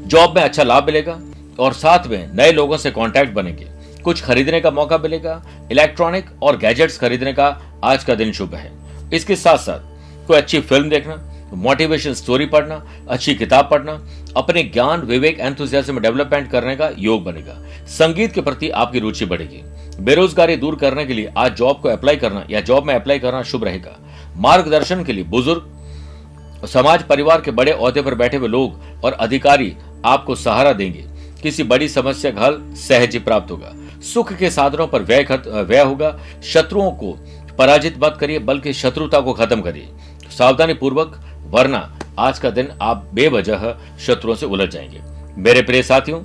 जॉब 0.07 0.35
में 0.35 0.41
अच्छा 0.43 0.63
लाभ 0.63 0.85
मिलेगा 0.85 1.19
और 1.59 1.73
साथ 1.73 2.07
में 2.07 2.33
नए 2.33 2.51
लोगों 2.51 2.77
से 2.77 2.91
कांटेक्ट 2.91 3.33
बनेंगे। 3.33 3.67
कुछ 4.03 4.21
खरीदने 4.23 4.59
का 4.61 4.71
मौका 4.71 4.97
मिलेगा। 4.97 5.41
इलेक्ट्रॉनिक 5.71 6.29
और 6.43 6.57
गैजेट्स 6.57 6.97
खरीदने 6.97 7.33
का 7.33 7.47
आज 7.83 8.03
का 8.03 8.15
दिन 8.15 8.31
शुभ 8.31 8.55
है। 8.55 8.71
इसके 9.13 9.35
साथ 9.35 9.57
साथ 9.57 10.27
कोई 10.27 10.37
अच्छी 10.37 10.59
फ़िल्म 10.59 10.89
देखना 10.89 11.23
मोटिवेशन 11.53 12.13
स्टोरी 12.13 12.45
पढ़ना, 12.45 12.75
अच्छी 13.09 13.33
किताब 13.35 13.69
पढ़ना, 13.71 13.91
अपने 14.37 14.63
ज्ञान, 14.63 15.01
विवेक 15.01 15.39
एंथुजियाज्म 15.39 15.99
डेवलपमेंट 15.99 16.49
करने 16.51 16.75
का 16.75 16.89
योग 16.97 17.23
बनेगा। 17.23 17.53
संगीत 17.87 18.33
के 18.33 18.41
प्रति 18.41 18.69
आपकी 18.71 18.99
रुचि 18.99 19.25
बढ़ेगी। 19.25 19.61
बेरोजगारी 19.99 20.55
दूर 20.55 20.75
करने 20.75 21.05
के 21.05 21.13
लिए 21.13 21.31
आज 21.37 21.55
जॉब 21.55 21.79
को 21.81 21.89
अप्लाई 21.89 22.15
करना 22.15 22.45
या 22.49 22.61
जॉब 22.61 22.85
में 22.85 22.93
अप्लाई 22.95 23.19
करना 23.19 23.41
शुभ 23.43 23.63
रहेगा। 23.63 23.95
मार्गदर्शन 24.37 25.03
के 25.03 25.13
लिए 25.13 25.23
बुज़ुर्ग, 25.23 26.67
समाज 26.67 27.03
परिवार 27.03 27.41
के 27.41 27.51
बड़े 27.51 27.71
अहदे 27.71 28.01
पर 28.01 28.15
बैठे 28.15 28.37
हुए 28.37 28.47
लोग 28.47 29.03
और 29.05 29.13
अधिकारी 29.13 29.75
आपको 30.05 30.35
सहारा 30.35 30.73
देंगे। 30.73 31.05
किसी 31.43 31.63
बड़ी 31.63 31.87
समस्या 31.89 32.31
का 32.31 32.45
हल 32.45 32.59
सहज 32.77 33.13
ही 33.13 33.19
प्राप्त 33.19 33.51
होगा। 33.51 33.73
सुख 34.03 34.33
के 34.33 34.49
साधनों 34.49 34.87
पर 34.87 35.01
व्यय 35.01 35.27
व्यय 35.47 35.81
होगा। 35.81 36.17
शत्रुओं 36.43 36.91
को 36.91 37.11
पराजित 37.57 37.99
मत 38.03 38.17
करिए, 38.19 38.39
बल्कि 38.39 38.73
शत्रुता 38.73 39.19
को 39.19 39.33
खत्म 39.33 39.61
करिए। 39.61 39.89
सावधानी 40.29 40.73
पूर्वक 40.73 41.19
वरना 41.47 41.99
आज 42.19 42.39
का 42.39 42.49
दिन 42.49 42.71
आप 42.81 43.09
बेवजह 43.13 43.73
शत्रुओं 43.99 44.35
से 44.35 44.45
उलझ 44.45 44.69
जाएँगे। 44.69 45.01
मेरे 45.37 45.61
प्रिय 45.61 45.83
साथियों, 45.83 46.21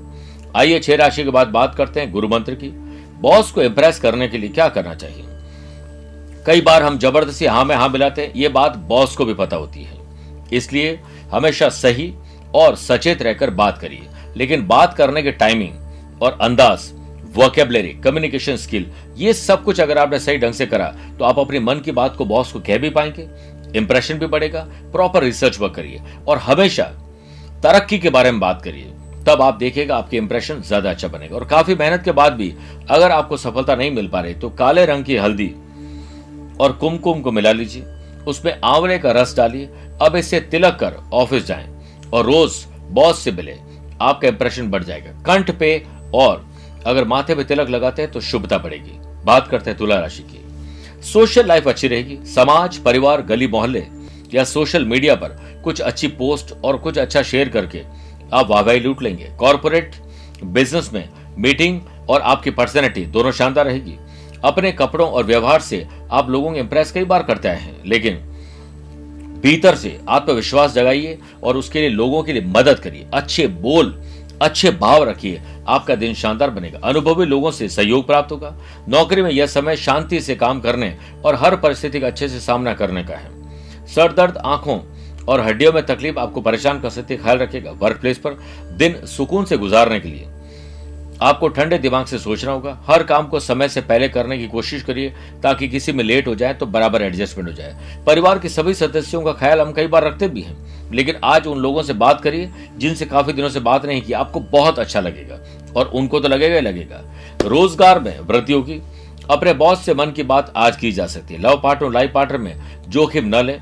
आइए 0.56 0.78
छह 0.80 0.96
राशि 0.96 1.24
के 1.24 1.30
बाद 1.30 1.48
बात 1.48 1.74
करते 1.74 2.00
हैं 2.00 2.12
गुरु 2.12 2.28
मंत्र 2.28 2.54
की। 2.54 2.68
बॉस 3.22 3.50
को 3.50 3.62
इंप्रेस 3.62 3.98
करने 4.00 4.28
के 4.28 4.38
लिए 4.38 4.50
क्या 4.50 4.68
करना 4.68 4.94
चाहिए? 4.94 5.24
कई 6.46 6.60
बार 6.60 6.82
हम 6.82 6.98
ज़बरदस्ती 6.98 7.46
हाँ 7.46 7.64
में 7.64 7.74
हाँ 7.76 7.88
मिलाते 7.88 8.22
हैं, 8.22 8.32
ये 8.36 8.48
बात 8.48 8.76
बॉस 8.76 9.16
को 9.16 9.24
भी 9.24 9.34
पता 9.34 9.56
होती 9.56 9.82
है। 9.82 10.00
इसलिए 10.52 10.98
हमेशा 11.32 11.68
सही 11.68 12.12
और 12.54 12.76
सचेत 12.76 13.22
रहकर 13.22 13.50
बात 13.52 13.78
करिए। 13.78 14.08
लेकिन 14.36 14.66
बात 14.66 14.94
करने 14.94 15.22
के 15.22 15.32
टाइमिंग 15.32 16.22
और 16.22 16.38
अंदाज 16.42 16.90
वोकेबलरी 17.36 17.92
कम्युनिकेशन 18.04 18.56
स्किल 18.56 18.90
ये 19.16 19.32
सब 19.32 19.62
कुछ 19.64 19.80
अगर 19.80 19.98
आपने 19.98 20.18
सही 20.18 20.38
ढंग 20.38 20.52
से 20.52 20.66
करा 20.66 20.86
तो 21.18 21.24
आप 21.24 21.38
अपने 21.38 21.60
मन 21.60 21.78
की 21.78 21.92
बात 21.92 22.16
को 22.16 22.24
बॉस 22.24 22.52
को 22.52 22.60
कह 22.60 22.78
भी 22.78 22.90
पाएँगे 22.90 23.28
इंप्रेशन 23.78 24.18
भी 24.18 24.26
बढ़ेगा 24.26 24.60
प्रॉपर 24.92 25.22
रिसर्च 25.22 25.58
वर्क 25.58 25.74
करिए। 25.74 26.00
और 26.28 26.38
हमेशा 26.38 26.84
तरक्की 27.62 27.98
के 27.98 28.10
बारे 28.10 28.30
में 28.30 28.40
बात 28.40 28.62
करिए। 28.62 28.92
तब 29.26 29.42
आप 29.42 29.56
देखेगा 29.56 29.96
आपके 29.96 30.16
इंप्रेशन 30.16 30.60
ज़्यादा 30.62 30.90
अच्छा 30.90 31.08
बनेगा। 31.08 31.36
और 31.36 31.44
काफ़ी 31.44 31.74
मेहनत 31.74 32.02
के 32.04 32.12
बाद 32.12 32.32
भी 32.32 32.52
अगर 32.90 33.10
आपको 33.10 33.36
सफलता 33.36 33.74
नहीं 33.74 33.90
मिल 33.90 34.08
पा 34.08 34.20
रही 34.20 34.34
तो 34.34 34.50
काले 34.52 34.84
रंग 34.86 35.04
की 35.04 35.16
हल्दी 35.16 35.48
और 36.60 36.72
कुमकुम 36.72 37.20
को 37.20 37.32
मिला 37.32 37.52
लीजिए। 37.52 37.84
उसमें 38.26 38.52
आंवले 38.64 38.98
का 38.98 39.12
रस 39.12 39.36
डालिए। 39.36 39.68
अब 40.02 40.16
इससे 40.16 40.40
तिलक 40.42 40.76
कर 40.80 40.96
ऑफ़िस 41.14 41.46
जाएँ 41.46 41.68
और 42.12 42.24
रोज 42.26 42.64
बॉस 42.90 43.18
से 43.18 43.32
मिले। 43.32 43.56
आपका 44.00 44.28
इंप्रेशन 44.28 44.70
बढ़ 44.70 44.84
जाएगा। 44.84 45.10
कंठ 45.24 45.50
पे 45.50 45.82
और 46.14 46.44
अगर 46.86 47.04
माथे 47.04 47.34
पे 47.34 47.44
तिलक 47.44 47.68
लगाते 47.70 48.02
हैं 48.02 48.10
तो 48.10 48.20
शुभता 48.22 48.58
बढ़ेगी। 48.58 48.98
बात 49.24 49.48
करते 49.48 49.70
हैं 49.70 49.78
तुला 49.78 49.98
राशि 50.00 50.22
की। 50.24 50.38
सोशल 51.04 51.46
लाइफ 51.46 51.68
अच्छी 51.68 51.88
रहेगी। 51.88 52.18
समाज, 52.26 52.76
परिवार, 52.78 53.22
गली 53.22 53.46
मोहल्ले 53.48 53.86
या 54.34 54.44
सोशल 54.46 54.84
मीडिया 54.86 55.14
पर 55.14 55.38
कुछ 55.64 55.80
अच्छी 55.80 56.08
पोस्ट 56.10 56.52
और 56.54 56.76
कुछ 56.76 56.98
अच्छा 56.98 57.22
शेयर 57.22 57.48
करके 57.48 57.82
आप 58.32 58.50
वाहवाही 58.50 58.80
लूट 58.80 59.02
लेंगे। 59.02 59.30
कॉरपोरेट 59.38 59.94
बिज़नेस 60.44 60.90
में 60.92 61.08
मीटिंग 61.38 61.80
और 62.08 62.20
आपकी 62.20 62.50
पर्सनैलिटी 62.50 63.04
दोनों 63.06 63.30
शानदार 63.32 63.66
रहेगी। 63.66 63.96
अपने 64.44 64.72
कपड़ों 64.72 65.08
और 65.08 65.24
व्यवहार 65.24 65.60
से 65.60 65.86
आप 66.10 66.30
लोगों 66.30 66.50
को 66.50 66.56
इंप्रेस 66.56 66.92
कई 66.92 67.04
बार 67.04 67.22
करते 67.22 67.48
आए 67.48 67.58
हैं, 67.58 67.74
लेकिन 67.86 68.16
भीतर 69.42 69.74
से 69.74 69.98
आत्मविश्वास 70.08 70.72
जगाइए 70.72 71.18
और 71.44 71.56
उसके 71.56 71.80
लिए 71.80 71.88
लोगों 71.88 72.22
के 72.22 72.32
लिए 72.32 72.42
मदद 72.46 72.78
करिए। 72.78 73.06
अच्छे 73.14 73.46
बोल, 73.46 74.00
अच्छे 74.42 74.70
भाव 74.70 75.04
रखिए, 75.04 75.40
आपका 75.68 75.94
दिन 75.94 76.14
शानदार 76.14 76.50
बनेगा। 76.50 76.78
अनुभवी 76.84 77.26
लोगों 77.26 77.50
से 77.50 77.68
सहयोग 77.68 78.06
प्राप्त 78.06 78.32
होगा। 78.32 78.54
नौकरी 78.88 79.22
में 79.22 79.30
यह 79.30 79.46
समय 79.46 79.76
शांति 79.76 80.20
से 80.20 80.34
काम 80.34 80.60
करने 80.60 80.96
और 81.24 81.34
हर 81.34 81.56
परिस्थिति 81.56 82.00
का 82.00 82.06
अच्छे 82.06 82.28
से 82.28 82.40
सामना 82.40 82.72
करने 82.74 83.02
का 83.04 83.16
है। 83.16 83.86
सर 83.86 84.12
दर्द 84.12 84.36
आँखों 84.36 84.78
और 85.28 85.40
हड्डियों 85.40 85.72
में 85.72 85.84
तकलीफ़ 85.86 86.18
आपको 86.18 86.40
परेशान 86.40 86.80
कर 86.80 86.90
सकती 86.90 87.14
है। 87.14 87.22
ख्याल 87.22 87.38
रखिएगा 87.38 87.70
वर्क 87.72 88.00
प्लेस 88.00 88.18
पर 88.18 88.38
दिन 88.74 89.04
सुकून 89.06 89.44
से 89.44 89.56
गुजारने 89.58 90.00
के 90.00 90.08
लिए। 90.08 90.28
आपको 91.22 91.48
ठंडे 91.48 91.78
दिमाग 91.78 92.06
से 92.06 92.18
सोचना 92.18 92.52
होगा, 92.52 92.78
हर 92.86 93.02
काम 93.02 93.26
को 93.26 93.40
समय 93.40 93.68
से 93.68 93.80
पहले 93.80 94.08
करने 94.08 94.38
की 94.38 94.46
कोशिश 94.48 94.82
करिए, 94.82 95.12
ताकि 95.42 95.68
किसी 95.68 95.92
में 95.92 96.02
लेट 96.04 96.28
हो 96.28 96.34
जाए 96.34 96.54
तो 96.54 96.66
बराबर 96.66 97.02
एडजस्टमेंट 97.02 97.48
हो 97.48 97.54
जाए। 97.54 98.02
परिवार 98.06 98.38
के 98.38 98.48
सभी 98.48 98.74
सदस्यों 98.74 99.22
का 99.22 99.32
ख्याल 99.32 99.60
हम 99.60 99.72
कई 99.72 99.86
बार 99.86 100.04
रखते 100.04 100.28
भी 100.28 100.40
हैं, 100.40 100.56
लेकिन 100.92 101.16
आज 101.24 101.46
उन 101.46 101.58
लोगों 101.58 101.82
से 101.82 101.92
बात 101.94 102.20
करिए, 102.20 102.50
जिनसे 102.78 103.06
काफ़ी 103.06 103.32
दिनों 103.32 103.48
से 103.48 103.60
बात 103.60 103.86
नहीं 103.86 104.02
की, 104.02 104.12
आपको 104.12 104.40
बहुत 104.40 104.78
अच्छा 104.78 105.00
लगेगा, 105.00 105.38
और 105.76 105.86
उनको 105.86 106.20
तो 106.20 106.28
लगेगा 106.28 106.54
ही 106.54 106.60
लगेगा। 106.60 107.02
रोज़गार 107.44 108.00
में 108.00 108.18
वृद्धि 108.20 108.52
होगी 108.52 108.80
अपने 109.30 109.52
बॉस 109.54 109.84
से 109.84 109.94
मन 109.94 110.10
की 110.10 110.22
बात 110.24 110.52
आज 110.56 110.76
की 110.76 110.92
जा 110.92 111.06
सकती 111.06 111.34
है। 111.34 111.40
लव 111.40 111.60
पार्टनर, 111.62 111.90
लाइफ 111.90 112.12
पार्टनर 112.14 112.38
में 112.38 112.56
जोखिम 112.88 113.26
न 113.26 113.44
लें 113.44 113.60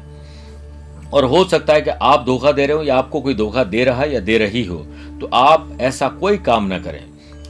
और 1.12 1.24
हो 1.24 1.44
सकता 1.44 1.72
है 1.72 1.80
कि 1.80 1.90
आप 1.90 2.24
धोखा 2.24 2.52
दे 2.52 2.66
रहे 2.66 2.76
हो 2.76 2.82
या 2.82 2.96
आपको 2.96 3.20
कोई 3.20 3.34
धोखा 3.34 3.64
दे 3.64 3.84
रहा 3.84 4.02
है 4.02 4.12
या 4.14 4.20
दे 4.20 4.38
रही 4.38 4.64
हो 4.64 4.76
तो 5.20 5.30
आप 5.34 5.76
ऐसा 5.80 6.08
कोई 6.10 6.38
काम 6.38 6.72
न 6.72 6.78
करें। 6.78 7.04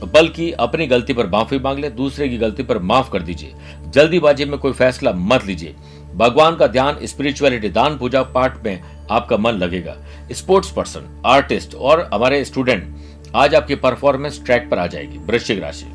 बल्कि 0.04 0.50
अपनी 0.52 0.86
गलती 0.86 1.12
पर 1.12 1.26
माफ़ी 1.26 1.58
मांग 1.58 1.78
ले, 1.78 1.90
दूसरे 1.90 2.28
की 2.28 2.38
गलती 2.38 2.62
पर 2.62 2.78
माफ़ 2.78 3.10
कर 3.10 3.22
दीजिए। 3.22 3.54
जल्दीबाजी 3.88 4.44
में 4.44 4.58
कोई 4.58 4.72
फैसला 4.72 5.12
मत 5.12 5.44
लीजिए। 5.46 5.74
भगवान 6.14 6.56
का 6.56 6.66
ध्यान 6.66 6.98
स्पिरिचुअलिटी 7.02 7.68
दान, 7.68 7.98
पूजा 7.98 8.22
पाठ 8.22 8.64
में 8.64 8.82
आपका 9.10 9.36
मन 9.36 9.52
लगेगा। 9.52 9.96
स्पोर्ट्स 10.32 10.70
पर्सन 10.70 11.22
आर्टिस्ट 11.26 11.74
और 11.74 12.08
हमारे 12.14 12.44
स्टूडेंट 12.44 12.96
आज 13.34 13.54
आपकी 13.54 13.74
परफॉर्मेंस 13.74 14.42
ट्रैक 14.44 14.68
पर 14.70 14.78
आ 14.78 14.86
जाएगी, 14.86 15.18
वृश्चिक 15.18 15.62
राशि। 15.62 15.86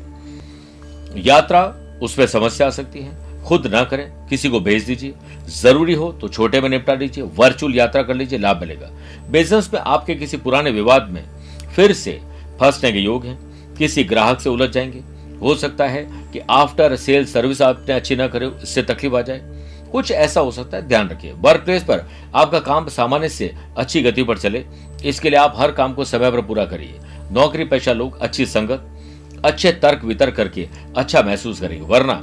यात्रा, 1.28 1.62
उसमें 2.02 2.26
समस्या 2.26 2.66
आ 2.66 2.70
सकती 2.70 3.00
है। 3.00 3.25
खुद 3.46 3.66
ना 3.66 3.82
करें, 3.84 4.28
किसी 4.28 4.48
को 4.48 4.60
भेज 4.60 4.84
दीजिए। 4.84 5.14
ज़रूरी 5.48 5.94
हो 5.94 6.12
तो 6.12 6.28
छोटे 6.28 6.60
में 6.60 6.68
निपटा 6.68 6.94
लीजिए 6.94 7.24
वर्चुअल 7.24 7.74
यात्रा 7.74 8.02
कर 8.02 8.14
लीजिए, 8.14 8.38
लाभ 8.38 8.60
मिलेगा। 8.60 8.90
बिज़नेस 9.30 9.70
में 9.74 9.80
आपके 9.80 10.14
किसी 10.14 10.36
पुराने 10.36 10.70
विवाद 10.70 11.08
में 11.10 11.24
फिर 11.76 11.92
से 11.92 12.20
फंसने 12.60 12.92
के 12.92 12.98
योग 12.98 13.26
हैं। 13.26 13.38
किसी 13.74 14.04
ग्राहक 14.04 14.40
से 14.40 14.48
उलझ 14.50 14.70
जाएँगे। 14.70 15.02
हो 15.40 15.54
सकता 15.54 15.86
है 15.86 16.06
कि 16.32 16.38
आफ्टर 16.50 16.96
सेल 16.96 17.24
सर्विस 17.26 17.62
आपने 17.62 17.94
अच्छी 17.94 18.16
ना 18.16 18.26
करे, 18.26 18.50
इससे 18.62 18.82
तकलीफ़ 18.82 19.14
आ 19.14 19.20
जाए। 19.20 19.40
कुछ 19.92 20.10
ऐसा 20.10 20.40
हो 20.40 20.50
सकता 20.50 20.76
है, 20.76 20.88
ध्यान 20.88 21.08
रखिए। 21.08 21.32
वर्क 21.32 21.60
प्लेस 21.60 21.82
पर 21.82 22.04
आपका 22.34 22.58
काम 22.58 22.88
सामान्य 22.88 23.28
से 23.28 23.54
अच्छी 23.78 24.02
गति 24.02 24.22
पर 24.22 24.38
चले। 24.38 24.64
इसके 25.04 25.30
लिए 25.30 25.38
आप 25.38 25.54
हर 25.56 25.72
काम 25.72 25.94
को 25.94 26.04
समय 26.04 26.30
पर 26.30 26.40
पूरा 26.40 26.64
करिए। 26.64 26.98
नौकरी 27.32 27.64
पेशा 27.64 27.92
लोग, 27.92 28.20
अच्छी 28.20 28.46
संगत, 28.46 28.86
अच्छे 29.44 29.72
तर्क 29.72 30.04
वितर्क 30.04 30.34
करके 30.34 30.68
अच्छा 30.96 31.22
महसूस 31.22 31.60
करेंगे। 31.60 31.86
वरना 31.86 32.14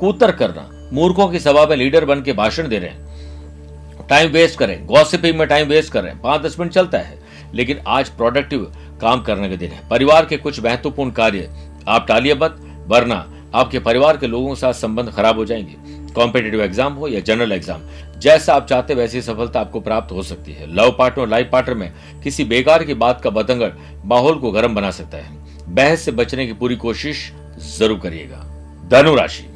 कूतर 0.00 0.30
करना, 0.32 0.68
मूर्खों 0.92 1.28
की 1.28 1.38
सभा 1.38 1.66
में 1.66 1.76
लीडर 1.76 2.04
बन 2.04 2.22
के 2.22 2.32
भाषण 2.32 2.68
दे 2.68 2.78
रहे 2.78 2.90
हैं। 2.90 4.06
टाइम 4.08 4.30
वेस्ट 4.30 4.58
करें 4.58 4.86
गॉसिपिंग 4.86 5.38
में 5.38 5.46
टाइम 5.48 5.68
वेस्ट 5.68 5.92
कर 5.92 6.02
रहे 6.02 6.12
हैं 6.12 6.20
पाँच 6.20 6.42
दस 6.42 6.58
मिनट 6.60 6.72
चलता 6.72 6.98
है, 6.98 7.18
लेकिन 7.54 7.80
आज 7.86 8.08
प्रोडक्टिव 8.08 8.72
काम 9.00 9.22
करने 9.22 9.48
के 9.48 9.56
दिन 9.56 9.70
है। 9.70 9.88
परिवार 9.88 10.26
के 10.26 10.36
कुछ 10.36 10.60
महत्वपूर्ण 10.60 11.10
कार्य 11.10 11.50
आप 11.88 12.06
टालिए 12.08 12.34
मत, 12.34 12.56
वरना 12.86 13.26
आपके 13.54 13.78
परिवार 13.78 14.16
के 14.16 14.26
लोगों 14.26 14.48
के 14.48 14.60
साथ 14.60 14.72
संबंध 14.74 15.10
खराब 15.10 15.38
हो 15.38 15.44
जाएँगे। 15.44 16.12
कॉम्पिटेटिव 16.14 16.62
एग्ज़ाम 16.62 16.92
हो 16.92 17.08
या 17.08 17.20
जनरल 17.20 17.52
एग्ज़ाम 17.52 17.82
जैसा 18.20 18.54
आप 18.54 18.66
चाहते 18.66 18.94
वैसी 18.94 19.20
सफलता 19.22 19.60
आपको 19.60 19.80
प्राप्त 19.80 20.12
हो 20.12 20.22
सकती 20.22 20.52
है। 20.52 20.66
लव 20.74 20.94
पार्टनर 20.98 21.28
लाइफ 21.28 21.48
पार्टनर 21.52 21.74
में 21.74 21.92
किसी 22.24 22.44
बेकार 22.44 22.84
की 22.84 22.94
बात 22.94 23.20
का 23.20 23.30
बतंगड़ 23.30 23.70
माहौल 24.04 24.38
को 24.38 24.50
गर्म 24.50 24.74
बना 24.74 24.90
सकता 24.90 25.18
है। 25.18 25.74
बहस 25.74 26.00
से 26.00 26.12
बचने 26.12 26.46
की 26.46 26.52
पूरी 26.52 26.76
कोशिश 26.76 27.30
ज़रूर 27.78 27.98
करिएगा। 27.98 28.44
धनु 28.90 29.14
राशि। 29.14 29.46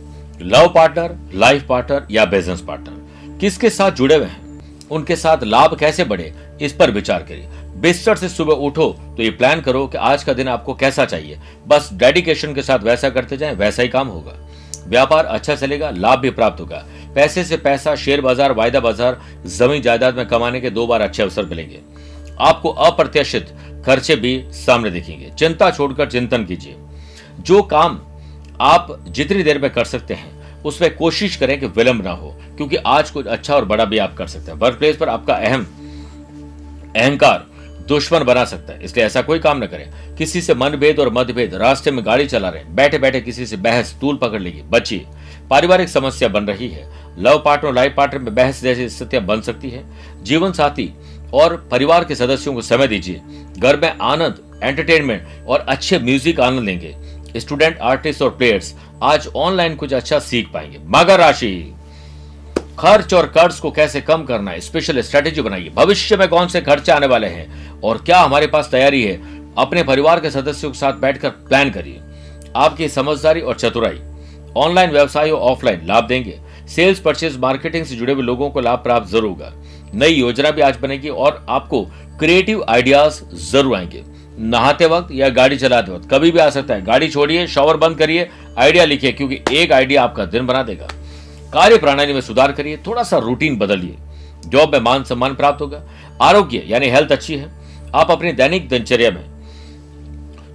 लव 0.41 0.69
पार्टनर, 0.69 1.17
लाइफ 1.35 1.67
पार्टनर 1.69 2.07
या 2.11 2.25
बिज़नेस 2.27 2.61
पार्टनर 2.61 3.39
किसके 3.41 3.71
साथ 3.71 3.91
जुड़े 3.93 4.15
हुए 4.15 4.27
हैं? 4.27 4.61
उनके 4.91 5.17
साथ 5.17 5.43
लाभ 5.45 5.77
कैसे 5.79 6.05
बढ़े? 6.05 6.33
इस 6.61 6.73
पर 6.73 6.91
विचार 6.91 7.23
करिए। 7.23 7.49
बिस्तर 7.81 8.17
से 8.17 8.29
सुबह 8.29 8.55
उठो 8.57 8.89
तो 9.17 9.23
ये 9.23 9.31
प्लान 9.31 9.61
करो 9.61 9.87
कि 9.87 9.99
आज 9.99 10.25
का 10.25 10.33
दिन 10.33 10.49
आपको 10.49 10.75
कैसा 10.75 11.05
चाहिए। 11.05 11.39
बस 11.69 11.89
डेडिकेशन 11.93 12.55
के 12.55 12.62
साथ 12.62 12.79
वैसा 12.79 13.11
करते 13.11 13.37
जाएँ, 13.37 13.55
वैसा 13.55 13.83
ही 13.83 13.89
काम 13.89 14.09
होगा। 14.09 14.33
व्यापार 14.89 15.25
अच्छा 15.25 15.55
चलेगा, 15.55 15.91
लाभ 15.91 16.19
भी 16.19 16.31
प्राप्त 16.31 16.61
होगा। 16.61 16.85
पैसे 17.15 17.45
से 17.45 17.57
पैसा 17.57 17.95
शेयर 17.97 18.21
बाज़ार, 18.21 18.53
वायदा 18.53 18.81
बाज़ार, 18.81 19.21
ज़मीन 19.49 19.83
जायदाद 19.83 20.17
में 20.17 20.27
कमाने 20.27 20.61
के 20.61 20.71
दो 20.71 20.87
बार 20.87 21.01
अच्छे 21.01 21.23
अवसर 21.23 21.47
मिलेंगे। 21.47 21.81
आपको 22.41 22.69
अप्रत्याशित 22.69 23.55
खर्चे 23.87 24.17
भी 24.17 24.45
सामने 24.57 24.91
दिखेंगे। 24.91 25.31
चिंता 25.31 25.71
छोड़कर 25.71 26.11
चिंतन 26.11 26.45
कीजिए। 26.45 26.77
जो 27.41 27.62
काम 27.65 28.01
आप 28.61 28.97
जितनी 29.09 29.42
देर 29.42 29.59
में 29.59 29.71
कर 29.71 29.85
सकते 29.85 30.14
हैं, 30.14 30.62
उसमें 30.62 30.94
कोशिश 30.97 31.37
करें 31.37 31.59
कि 31.61 31.66
विलंब 31.68 32.04
ना 32.04 32.11
हो, 32.11 32.37
क्योंकि 32.56 32.76
आज 32.76 33.11
कुछ 33.11 33.26
अच्छा 33.26 33.54
और 33.54 33.64
बड़ा 33.64 33.85
भी 33.85 33.99
आप 33.99 34.16
कर 34.16 34.26
सकते 34.26 34.50
हैं। 34.52 34.59
वर्क 34.59 34.78
प्लेस 34.78 34.97
पर 34.97 35.09
आपका 35.09 35.35
अहम 35.35 35.66
अहंकार 36.97 37.47
दुश्मन 37.88 38.25
बना 38.25 38.44
सकता 38.44 38.73
है। 38.73 38.85
इसलिए 38.85 39.06
ऐसा 39.06 39.23
कोई 39.23 39.38
काम 39.38 39.62
न 39.62 39.66
करें। 39.66 40.16
किसी 40.16 40.40
से 40.40 40.54
मनभेद 40.54 40.99
और 40.99 41.12
मतभेद, 41.12 41.54
रास्ते 41.54 41.90
में 41.90 42.04
गाड़ी 42.06 42.26
चला 42.26 42.49
रहे 42.49 42.64
बैठे 42.64 42.99
बैठे 42.99 43.21
किसी 43.21 43.47
से 43.47 43.56
बहस, 43.56 43.94
तूल 44.00 44.16
पकड़ 44.16 44.40
लेगी 44.40 44.62
बचिए। 44.62 45.06
पारिवारिक 45.50 45.88
समस्या 45.88 46.28
बन 46.28 46.44
रही 46.44 46.68
है। 46.68 46.87
लव 47.18 47.42
पार्टनर 47.44 47.73
लाइफ 47.73 47.94
पार्टनर 47.97 48.21
में 48.21 48.35
बहस 48.35 48.62
जैसी 48.62 48.88
स्थितियाँ 48.88 49.25
बन 49.25 49.40
सकती 49.40 49.71
है। 49.71 49.85
जीवन 50.23 50.52
साथी 50.52 50.92
और 51.35 51.56
परिवार 51.71 52.04
के 52.04 52.14
सदस्यों 52.14 52.54
को 52.54 52.62
समय 52.62 52.88
दीजिए। 52.88 53.21
घर 53.59 53.76
में 53.76 53.88
आनंद 53.90 54.61
एंटरटेनमेंट 54.62 55.47
और 55.49 55.61
अच्छे 55.61 55.99
म्यूज़िक 55.99 56.40
आनंद 56.40 56.64
लेंगे। 56.64 56.94
स्टूडेंट, 57.37 57.79
आर्टिस्ट 57.79 58.23
और 58.23 58.31
प्लेयर्स 58.31 58.75
आज 59.03 59.29
ऑनलाइन 59.37 59.75
कुछ 59.75 59.93
अच्छा 59.93 60.19
सीख 60.19 60.49
पाएँगे। 60.55 60.79
मगर 60.87 61.19
राशि, 61.19 61.75
खर्च 62.79 63.15
और 63.15 63.27
कर्ज 63.27 63.59
को 63.61 63.71
कैसे 63.71 64.01
कम 64.01 64.25
करना 64.25 64.51
है? 64.51 64.61
स्पेशल 64.61 65.01
स्ट्रेटेजी 65.01 65.41
बनाइए। 65.41 65.71
भविष्य 65.71 66.17
में 66.17 66.29
कौन 66.29 66.49
से 66.49 66.61
खर्चे 66.61 66.93
आने 66.93 67.07
वाले 67.07 67.27
हैं? 67.27 67.81
और 67.81 67.99
क्या 67.99 68.21
हमारे 68.21 68.47
पास 68.47 68.69
तैयारी 68.71 69.03
है? 69.03 69.17
अपने 69.59 69.83
परिवार 69.83 70.21
के 70.21 70.31
सदस्यों 70.31 70.71
के 70.71 70.79
साथ 70.79 70.93
बैठकर 70.93 71.31
प्लान 71.31 71.71
करिए। 71.71 72.01
आपकी 72.57 72.89
समझदारी 72.89 73.41
और 73.41 73.55
चतुराई। 73.55 74.01
ऑनलाइन 74.57 74.91
व्यवसाय 74.91 75.31
और 75.31 75.41
ऑफलाइन 75.41 75.87
लाभ 75.87 76.05
देंगे। 76.05 76.41
सेल्स 76.69 77.01
परचेज 77.01 77.37
मार्केटिंग 77.39 77.85
से 77.87 77.97
जुड़े 77.97 78.12
हुए 78.12 78.23
लोगों 78.23 78.51
को 78.51 78.61
लाभ 78.61 78.79
प्राप्त 78.79 79.11
ज़रूर 79.11 79.29
होगा। 79.29 79.53
नई 79.95 80.12
योजना 80.12 80.51
भी 80.51 80.61
आज 80.61 80.77
बनेगी 80.77 81.09
और 81.09 81.47
आपको 81.49 81.83
क्रिएटिव 82.19 82.65
आइडियाज़ 82.69 83.23
ज़रूर 83.35 83.77
आएँगे। 83.77 84.03
नहाते 84.39 84.87
वक्त 84.87 85.09
या 85.12 85.29
गाड़ी 85.29 85.57
चलाते 85.57 85.93
वक्त, 85.93 86.09
कभी 86.11 86.31
भी 86.31 86.39
आ 86.39 86.49
सकता 86.51 86.75
है। 86.75 86.85
गाड़ी 86.85 87.09
छोड़िए 87.09 87.47
शॉवर 87.47 87.77
बंद 87.77 87.99
करिए 87.99 88.29
आइडिया 88.59 88.85
लिखिए, 88.85 89.12
क्योंकि 89.12 89.41
एक 89.53 89.73
आइडिया 89.73 90.03
आपका 90.03 90.25
दिन 90.25 90.47
बना 90.47 90.62
देगा। 90.62 90.89
कार्य 91.53 91.79
प्रणाली 91.79 92.12
में 92.12 92.21
सुधार 92.21 92.53
करिए 92.53 92.77
थोड़ा 92.77 93.03
सा 93.03 93.19
रूटीन 93.19 93.57
बदलिए। 93.57 93.97
जॉब 94.47 94.73
में 94.73 94.81
मान 94.81 95.05
सम्मान 95.05 95.35
प्राप्त 95.35 95.61
होगा। 95.61 95.83
आरोग्य, 96.23 96.62
यानी 96.67 96.89
हेल्थ 96.89 97.12
अच्छी 97.12 97.37
है। 97.37 97.51
आप 97.95 98.11
अपनी 98.11 98.33
दैनिक 98.33 98.69
दिनचर्या 98.69 99.11
में 99.11 99.25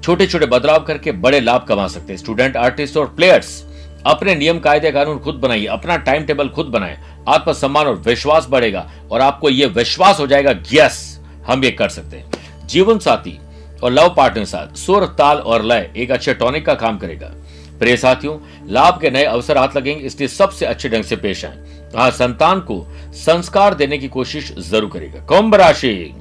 छोटे 0.03 0.27
छोटे 0.27 0.45
बदलाव 0.45 0.83
करके 0.83 1.11
बड़े 1.11 1.39
लाभ 1.39 1.65
कमा 1.69 1.87
सकते 1.87 2.13
हैं। 2.13 2.17
स्टूडेंट 2.19 2.57
आर्टिस्ट 2.57 2.97
और 2.97 3.07
प्लेयर्स 3.07 3.63
अपने 4.05 4.35
नियम, 4.35 4.59
कायदे, 4.59 4.91
कानून 4.91 5.19
खुद 5.19 5.35
बनाइए। 5.35 5.65
अपना 5.65 5.97
टाइम 5.97 6.23
टेबल 6.23 6.49
खुद 6.49 6.65
बनाए। 6.65 6.97
आत्मसम्मान 7.27 7.87
और 7.87 7.95
विश्वास 7.97 8.47
बढ़ेगा 8.49 8.89
और 9.11 9.21
आपको 9.21 9.49
यह 9.49 9.67
विश्वास 9.67 10.19
हो 10.19 10.27
जाएगा 10.27 10.51
यस 10.73 11.19
हम 11.47 11.63
ये 11.63 11.71
कर 11.71 11.89
सकते 11.89 12.17
हैं। 12.17 12.67
जीवन 12.67 12.99
साथी 12.99 13.39
और 13.83 13.91
लव 13.91 14.13
पार्टनर 14.17 14.45
साथ 14.45 14.75
सुर, 14.75 15.05
ताल 15.07 15.37
और 15.37 15.63
लय 15.63 15.89
एक 15.97 16.11
अच्छे 16.11 16.33
टॉनिक 16.33 16.65
का 16.65 16.73
काम 16.75 16.97
करेगा। 16.97 17.31
प्रिय 17.79 17.97
साथियों, 17.97 18.37
लाभ 18.67 18.99
के 19.01 19.09
नए 19.09 19.23
अवसर 19.23 19.57
हाथ 19.57 19.75
लगेंगे, 19.77 20.05
इसलिए 20.05 20.27
सबसे 20.27 20.65
अच्छे 20.65 20.89
ढंग 20.89 21.03
से 21.03 21.15
पेश 21.15 21.43
आए। 21.45 21.57
कहा 21.93 22.09
संतान 22.09 22.59
को 22.59 22.85
संस्कार 23.15 23.73
देने 23.73 23.97
की 23.97 24.07
कोशिश 24.07 24.53
ज़रूर 24.59 24.89
करेगा। 24.89 25.25
कुंभ 25.27 25.55
राशि। 25.55 26.13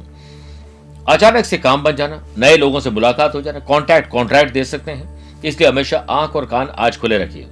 अचानक 1.09 1.45
से 1.45 1.59
काम 1.59 1.83
बन 1.83 1.97
जाना, 1.97 2.23
नए 2.39 2.57
लोगों 2.57 2.81
से 2.81 2.91
मुलाकात 2.91 3.35
हो 3.35 3.41
जाना 3.43 3.59
कॉन्ट्रैक्ट 3.59 4.11
कॉन्ट्रैक्ट 4.11 4.53
दे 4.53 4.65
सकते 4.65 4.91
हैं। 4.91 5.43
इसलिए 5.43 5.69
हमेशा 5.69 5.99
आँख 6.11 6.37
और 6.37 6.47
कान 6.47 6.69
आज 6.69 6.97
खुले 6.97 7.19
रखिए। 7.19 7.47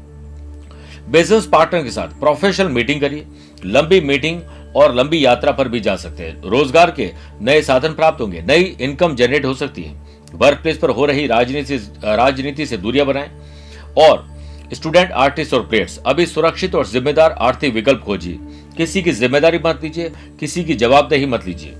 बिज़नेस 1.10 1.46
पार्टनर 1.46 1.82
के 1.82 1.90
साथ 1.90 2.18
प्रोफेशनल 2.20 2.68
मीटिंग 2.68 3.00
करिए। 3.00 3.26
लंबी 3.64 4.00
मीटिंग 4.00 4.40
और 4.76 4.94
लंबी 4.94 5.24
यात्रा 5.24 5.52
पर 5.52 5.68
भी 5.68 5.80
जा 5.80 5.96
सकते 5.96 6.22
हैं। 6.22 6.40
रोज़गार 6.42 6.90
के 6.90 7.10
नए 7.40 7.62
साधन 7.62 7.92
प्राप्त 7.94 8.20
होंगे, 8.20 8.42
नई 8.42 8.62
इनकम 8.80 9.14
जनरेट 9.16 9.44
हो 9.44 9.54
सकती 9.54 9.82
है। 9.82 9.94
वर्क 10.34 10.58
प्लेस 10.58 10.78
पर 10.78 10.90
हो 10.90 11.04
रही 11.06 11.26
राजनीति 11.26 11.76
राजनीति 12.04 12.66
से 12.66 12.76
दूरियाँ 12.76 13.06
बनाएँ 13.06 13.30
और 14.00 14.26
स्टूडेंट 14.74 15.10
आर्टिस्ट 15.12 15.54
और 15.54 15.66
प्लेयर्स 15.66 15.98
अभी 16.06 16.26
सुरक्षित 16.26 16.74
और 16.74 16.86
जिम्मेदार 16.86 17.32
आर्थिक 17.32 17.74
विकल्प 17.74 18.00
खोजिए। 18.00 18.38
किसी 18.76 19.02
की 19.02 19.12
ज़िम्मेदारी 19.12 19.58
मत 19.66 19.80
लीजिए, 19.82 20.10
किसी 20.40 20.64
की 20.64 20.74
जवाबदेही 20.74 21.26
मत 21.26 21.46
लीजिए। 21.46 21.74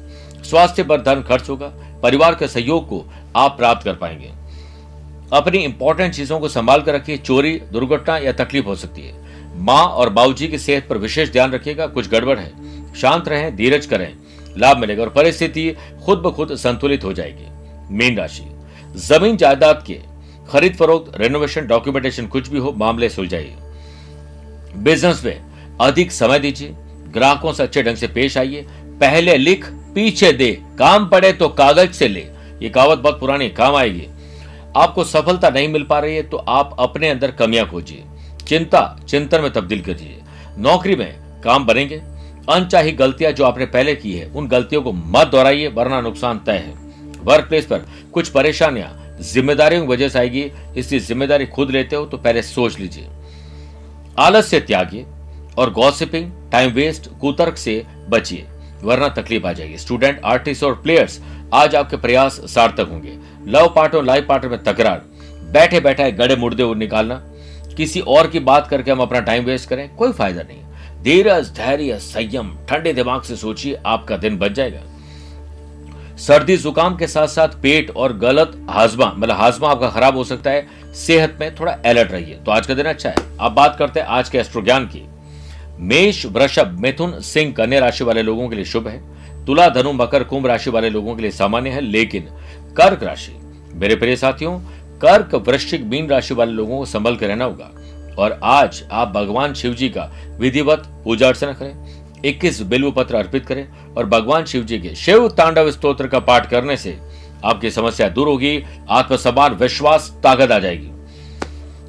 स्वास्थ्य 0.45 0.83
पर 0.83 1.01
धन 1.01 1.23
खर्च 1.23 1.49
होगा, 1.49 1.69
परिवार 2.03 2.35
के 2.35 2.49
सहयोग 2.49 2.89
को 2.89 3.05
आप 3.37 3.57
प्राप्त 3.57 3.85
कर 3.85 3.95
पाएँगे। 3.95 4.31
अपनी 5.33 5.59
इंपॉर्टेंट 5.59 6.15
चीज़ों 6.15 6.39
को 6.41 6.49
संभाल 6.49 6.83
कर 6.83 6.95
रखिए, 6.95 7.17
चोरी, 7.17 7.53
दुर्घटना 7.73 8.17
या 8.19 8.33
तकलीफ़ 8.35 8.67
हो 8.67 8.75
सकती 8.77 9.03
है। 9.03 9.23
माँ 9.57 9.85
और 9.85 10.11
बाबूजी 10.11 10.49
की 10.49 10.59
सेहत 10.59 10.87
पर 10.89 10.99
विशेष 10.99 11.31
ध्यान 11.33 11.53
रखिएगा, 11.53 11.87
कुछ 11.87 12.09
गड़बड़ 12.11 12.39
है। 12.39 12.53
शांत 12.95 13.29
रहें, 13.29 13.55
धीरज 13.57 13.87
करें, 13.87 14.13
लाभ 14.59 14.79
मिलेगा 14.79 15.03
और 15.03 15.09
परिस्थिति 15.09 15.71
खुद 16.05 16.19
ब 16.19 16.31
खुद 16.31 16.55
संतुलित 16.57 17.05
हो 17.05 17.13
जाएगी। 17.13 17.95
मीन 17.95 18.17
राशि, 18.17 18.45
ज़मीन 18.99 19.37
जायदाद 19.37 19.83
के 19.87 20.01
खरीद 20.49 20.75
फरोख्त 20.77 21.13
रेनोवेशन 21.17 21.67
डॉक्यूमेंटेशन 21.67 22.27
कुछ 22.27 22.49
भी 22.49 22.59
हो, 22.59 22.73
मामले 22.73 23.09
सुलझाइए। 23.09 23.55
बिज़नेस 24.77 25.25
में 25.25 25.77
अधिक 25.81 26.13
समय 26.13 26.39
दीजिए, 26.39 26.75
ग्राहकों 27.09 27.53
से 27.53 27.63
अच्छे 27.63 27.83
ढंग 27.83 27.97
से 27.97 28.07
पेश 28.09 28.37
आइए, 28.39 28.67
पहले 29.01 29.37
लिख, 29.37 29.67
पीछे 29.95 30.33
दे, 30.33 30.51
काम 30.79 31.09
पड़े 31.09 31.33
तो 31.33 31.49
कागज़ 31.51 31.93
से 31.93 32.09
ले, 32.09 32.27
ये 32.63 32.69
कहावत 32.69 32.99
बहुत 32.99 33.21
पुरानी, 33.21 33.49
काम 33.51 33.75
आएगी। 33.77 34.07
आपको 34.77 35.05
सफलता 35.05 35.51
नहीं 35.51 35.69
मिल 35.69 35.83
पा 35.83 35.99
रही 35.99 36.17
है 36.17 36.23
तो 36.23 36.37
आप 36.37 36.77
अपने 36.79 37.09
अंदर 37.09 37.31
कमियाँ 37.33 37.69
खोजिए। 37.71 38.03
चिंता, 38.47 38.99
चिंतन 39.09 39.41
में 39.41 39.53
तब्दील 39.53 39.81
करिए 39.81 40.21
नौकरी 40.59 40.97
में 40.97 41.41
काम 41.43 41.67
बनेंगे 41.67 42.01
अनचाही 42.49 42.93
गलतियाँ 42.93 43.33
जो 43.33 43.45
आपने 43.45 43.67
पहले 43.67 43.95
की 43.95 44.13
है, 44.13 44.27
उन 44.27 44.47
गलतियों 44.49 44.83
को 44.83 44.93
मत 44.93 45.27
दोहराइए, 45.27 45.69
वरना 45.69 46.01
नुकसान 46.01 46.39
तय 46.39 46.53
है। 46.55 46.75
वर्क 47.25 47.49
प्लेस 47.49 47.67
पर 47.67 47.87
कुछ 48.13 48.29
परेशानियाँ 48.29 49.17
जिम्मेदारियों 49.23 49.83
की 49.83 49.89
वजह 49.89 50.09
से 50.09 50.19
आएगी, 50.19 50.51
इसलिए 50.77 51.01
ज़िम्मेदारी 51.03 51.47
खुद 51.47 51.71
लेते 51.71 51.97
हो 51.97 52.05
तो 52.07 52.19
पहले 52.19 52.43
सोच 52.45 52.79
लीजिए। 52.79 53.09
आलस 54.19 54.47
से 54.47 54.61
त्यागिए 54.63 55.07
और 55.59 55.73
गॉसिपिंग 55.73 56.31
टाइम 56.53 56.73
वेस्ट 56.73 57.09
कुतर्क 57.21 57.57
से 57.57 57.85
बचिए, 58.11 58.47
वरना 58.83 59.09
तकलीफ़ 59.11 59.47
आ 59.47 59.53
जाएगी। 59.53 59.79
स्टूडेंट 59.79 60.21
आर्टिस्ट 60.25 60.65
और 60.65 60.75
प्लेयर्स 60.75 61.21
आज 61.55 61.75
आपके 61.75 61.97
प्रयास 61.97 62.41
सार्थक 62.47 62.89
होंगे। 62.91 63.17
लव 63.49 63.73
पार्ट 63.77 63.95
और 63.95 64.05
लाइफ 64.05 64.27
पार्टनर 64.29 64.51
में 64.51 64.63
तकरार 64.65 65.03
बैठे 65.53 65.81
बैठे 65.81 66.11
गड़े 66.13 66.37
मुर्दे 66.37 66.75
निकालना, 66.77 67.15
किसी 67.77 68.01
और 68.01 68.27
की 68.27 68.41
बात 68.41 68.67
करके 68.69 68.91
हम 68.91 69.01
अपना 69.01 69.21
टाइम 69.23 69.45
वेस्ट 69.45 69.69
करें, 69.69 69.89
कोई 69.97 70.13
फ़ायदा 70.13 70.43
नहीं। 70.43 70.63
धीरज, 71.05 71.51
धैर्य, 71.51 71.99
संयम, 71.99 72.57
ठंडे 72.69 72.93
दिमाग 72.93 73.23
से 73.23 73.37
सोचिए, 73.37 73.79
आपका 73.87 74.17
दिन 74.17 74.39
बच 74.39 74.51
जाएगा। 74.51 74.81
सर्दी, 76.17 76.57
जुकाम 76.57 76.97
के 76.97 77.07
साथ 77.07 77.27
साथ 77.27 77.49
पेट 77.49 77.91
और 77.91 78.19
गलत 78.19 78.67
हाजमा 78.71 79.15
मतलब 79.17 79.37
हाजमा 79.37 79.69
आपका 79.69 79.89
खराब 79.89 80.17
हो 80.17 80.25
सकता 80.25 80.51
है। 80.51 80.67
सेहत 80.95 81.37
में 81.41 81.55
थोड़ा 81.55 81.73
अलर्ट 81.73 82.13
रहिए। 82.13 82.35
तो 82.35 82.51
आज 82.51 82.67
का 82.67 82.75
दिन 82.75 82.87
अच्छा 82.87 83.09
है। 83.09 83.17
अब 83.41 83.53
बात 83.53 83.77
करते 83.79 84.01
हैं 84.01 84.07
आज 84.07 84.29
के 84.29 84.39
एस्ट्रो 84.39 84.63
ज्ञान 84.63 84.87
की। 84.87 85.09
मेष, 85.79 86.27
वृषभ, 86.27 86.77
मिथुन, 86.81 87.21
सिंह, 87.21 87.53
कन्या 87.53 87.81
राशि 87.81 88.05
वाले 88.05 88.23
लोगों 88.23 88.49
के 88.49 88.57
लिए 88.57 88.65
शुभ 88.65 88.89
है। 88.89 89.15
तुला, 89.47 89.69
धनु, 89.69 89.93
मकर, 89.93 90.25
कुंभ 90.25 90.47
राशि 90.47 90.71
वाले 90.71 90.91
लोगों 90.91 91.17
के 91.17 91.23
लिए 91.23 91.31
सामान्य 91.31 91.71
है, 91.71 91.81
लेकिन 91.81 92.23
कर्क 92.77 93.03
राशि। 93.03 93.41
मेरे 93.75 93.97
प्रिय 93.97 94.17
साथियों, 94.17 94.59
कर्क, 94.99 95.35
वृश्चिक, 95.35 95.85
मीन 95.85 96.09
राशि 96.09 96.35
वाले 96.35 96.53
लोगों 96.53 96.79
को 96.79 96.85
संभल 96.85 97.17
कर 97.17 97.27
रहना 97.27 97.45
होगा। 97.45 97.71
और 98.19 98.39
आज 98.45 98.83
आप 98.93 99.09
भगवान 99.09 99.55
शिव 99.55 99.75
जी 99.75 99.89
का 99.89 100.11
विधिवत 100.39 100.83
पूजा 101.05 101.29
अर्चना 101.29 101.53
करें, 101.53 102.23
इक्कीस 102.25 102.61
बिल्व 102.63 102.91
पत्र 102.93 103.15
अर्पित 103.15 103.47
करें 103.47 103.67
और 103.95 104.07
भगवान 104.07 104.45
शिव 104.45 104.65
जी 104.65 104.79
के 104.79 104.95
शिव 104.97 105.29
तांडव 105.29 105.71
स्त्रोत्र 105.71 106.07
का 106.07 106.19
पाठ 106.21 106.51
करने 106.51 106.77
से 106.77 106.99
आपकी 107.45 107.71
समस्या 107.71 108.09
दूर 108.09 108.29
होगी 108.29 108.63
आत्मसम्मान 108.91 109.55
विश्वास 109.55 110.11
ताकत 110.23 110.51
आ 110.51 110.59
जाएगी। 110.59 110.91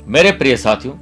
मेरे 0.07 0.31
प्रिय 0.31 0.55
साथियों, 0.57 0.93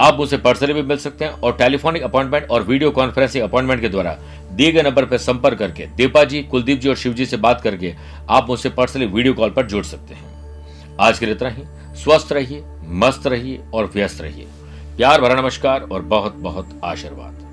आप 0.00 0.16
मुझसे 0.18 0.36
पर्सनली 0.36 0.72
भी 0.72 0.82
मिल 0.82 0.96
सकते 0.96 1.24
हैं 1.24 1.32
और 1.32 1.56
टेलीफोनिक 1.56 2.02
अपॉइंटमेंट 2.02 2.48
और 2.50 2.62
वीडियो 2.62 2.90
कॉन्फ्रेंसिंग 2.90 3.44
अपॉइंटमेंट 3.44 3.80
के 3.80 3.88
द्वारा 3.88 4.16
दिए 4.52 4.72
गए 4.72 4.82
नंबर 4.82 5.04
पर 5.04 5.18
संपर्क 5.18 5.58
करके 5.58 5.86
दीपा 5.86 6.24
जी, 6.24 6.42
कुलदीप 6.42 6.80
जी 6.80 6.88
और 6.88 6.96
शिव 6.96 7.12
जी 7.12 7.26
से 7.26 7.36
बात 7.36 7.60
करके 7.60 7.94
आप 8.30 8.48
मुझसे 8.48 8.68
पर्सनली 8.70 9.06
वीडियो 9.06 9.34
कॉल 9.34 9.50
पर 9.50 9.66
जुड़ 9.66 9.84
सकते 9.84 10.14
हैं। 10.14 10.96
आज 11.00 11.18
के 11.18 11.26
लिए 11.26 11.34
इतना 11.34 11.48
ही। 11.48 11.62
स्वस्थ 11.94 12.32
रहिए 12.32 12.64
मस्त 12.84 13.26
रहिए 13.26 13.62
और 13.74 13.90
व्यस्त 13.94 14.20
रहिए। 14.20 14.46
प्यार 14.96 15.20
भरा 15.20 15.34
नमस्कार 15.34 15.82
और 15.82 16.02
बहुत 16.02 16.34
बहुत 16.34 16.80
आशीर्वाद। 16.84 17.43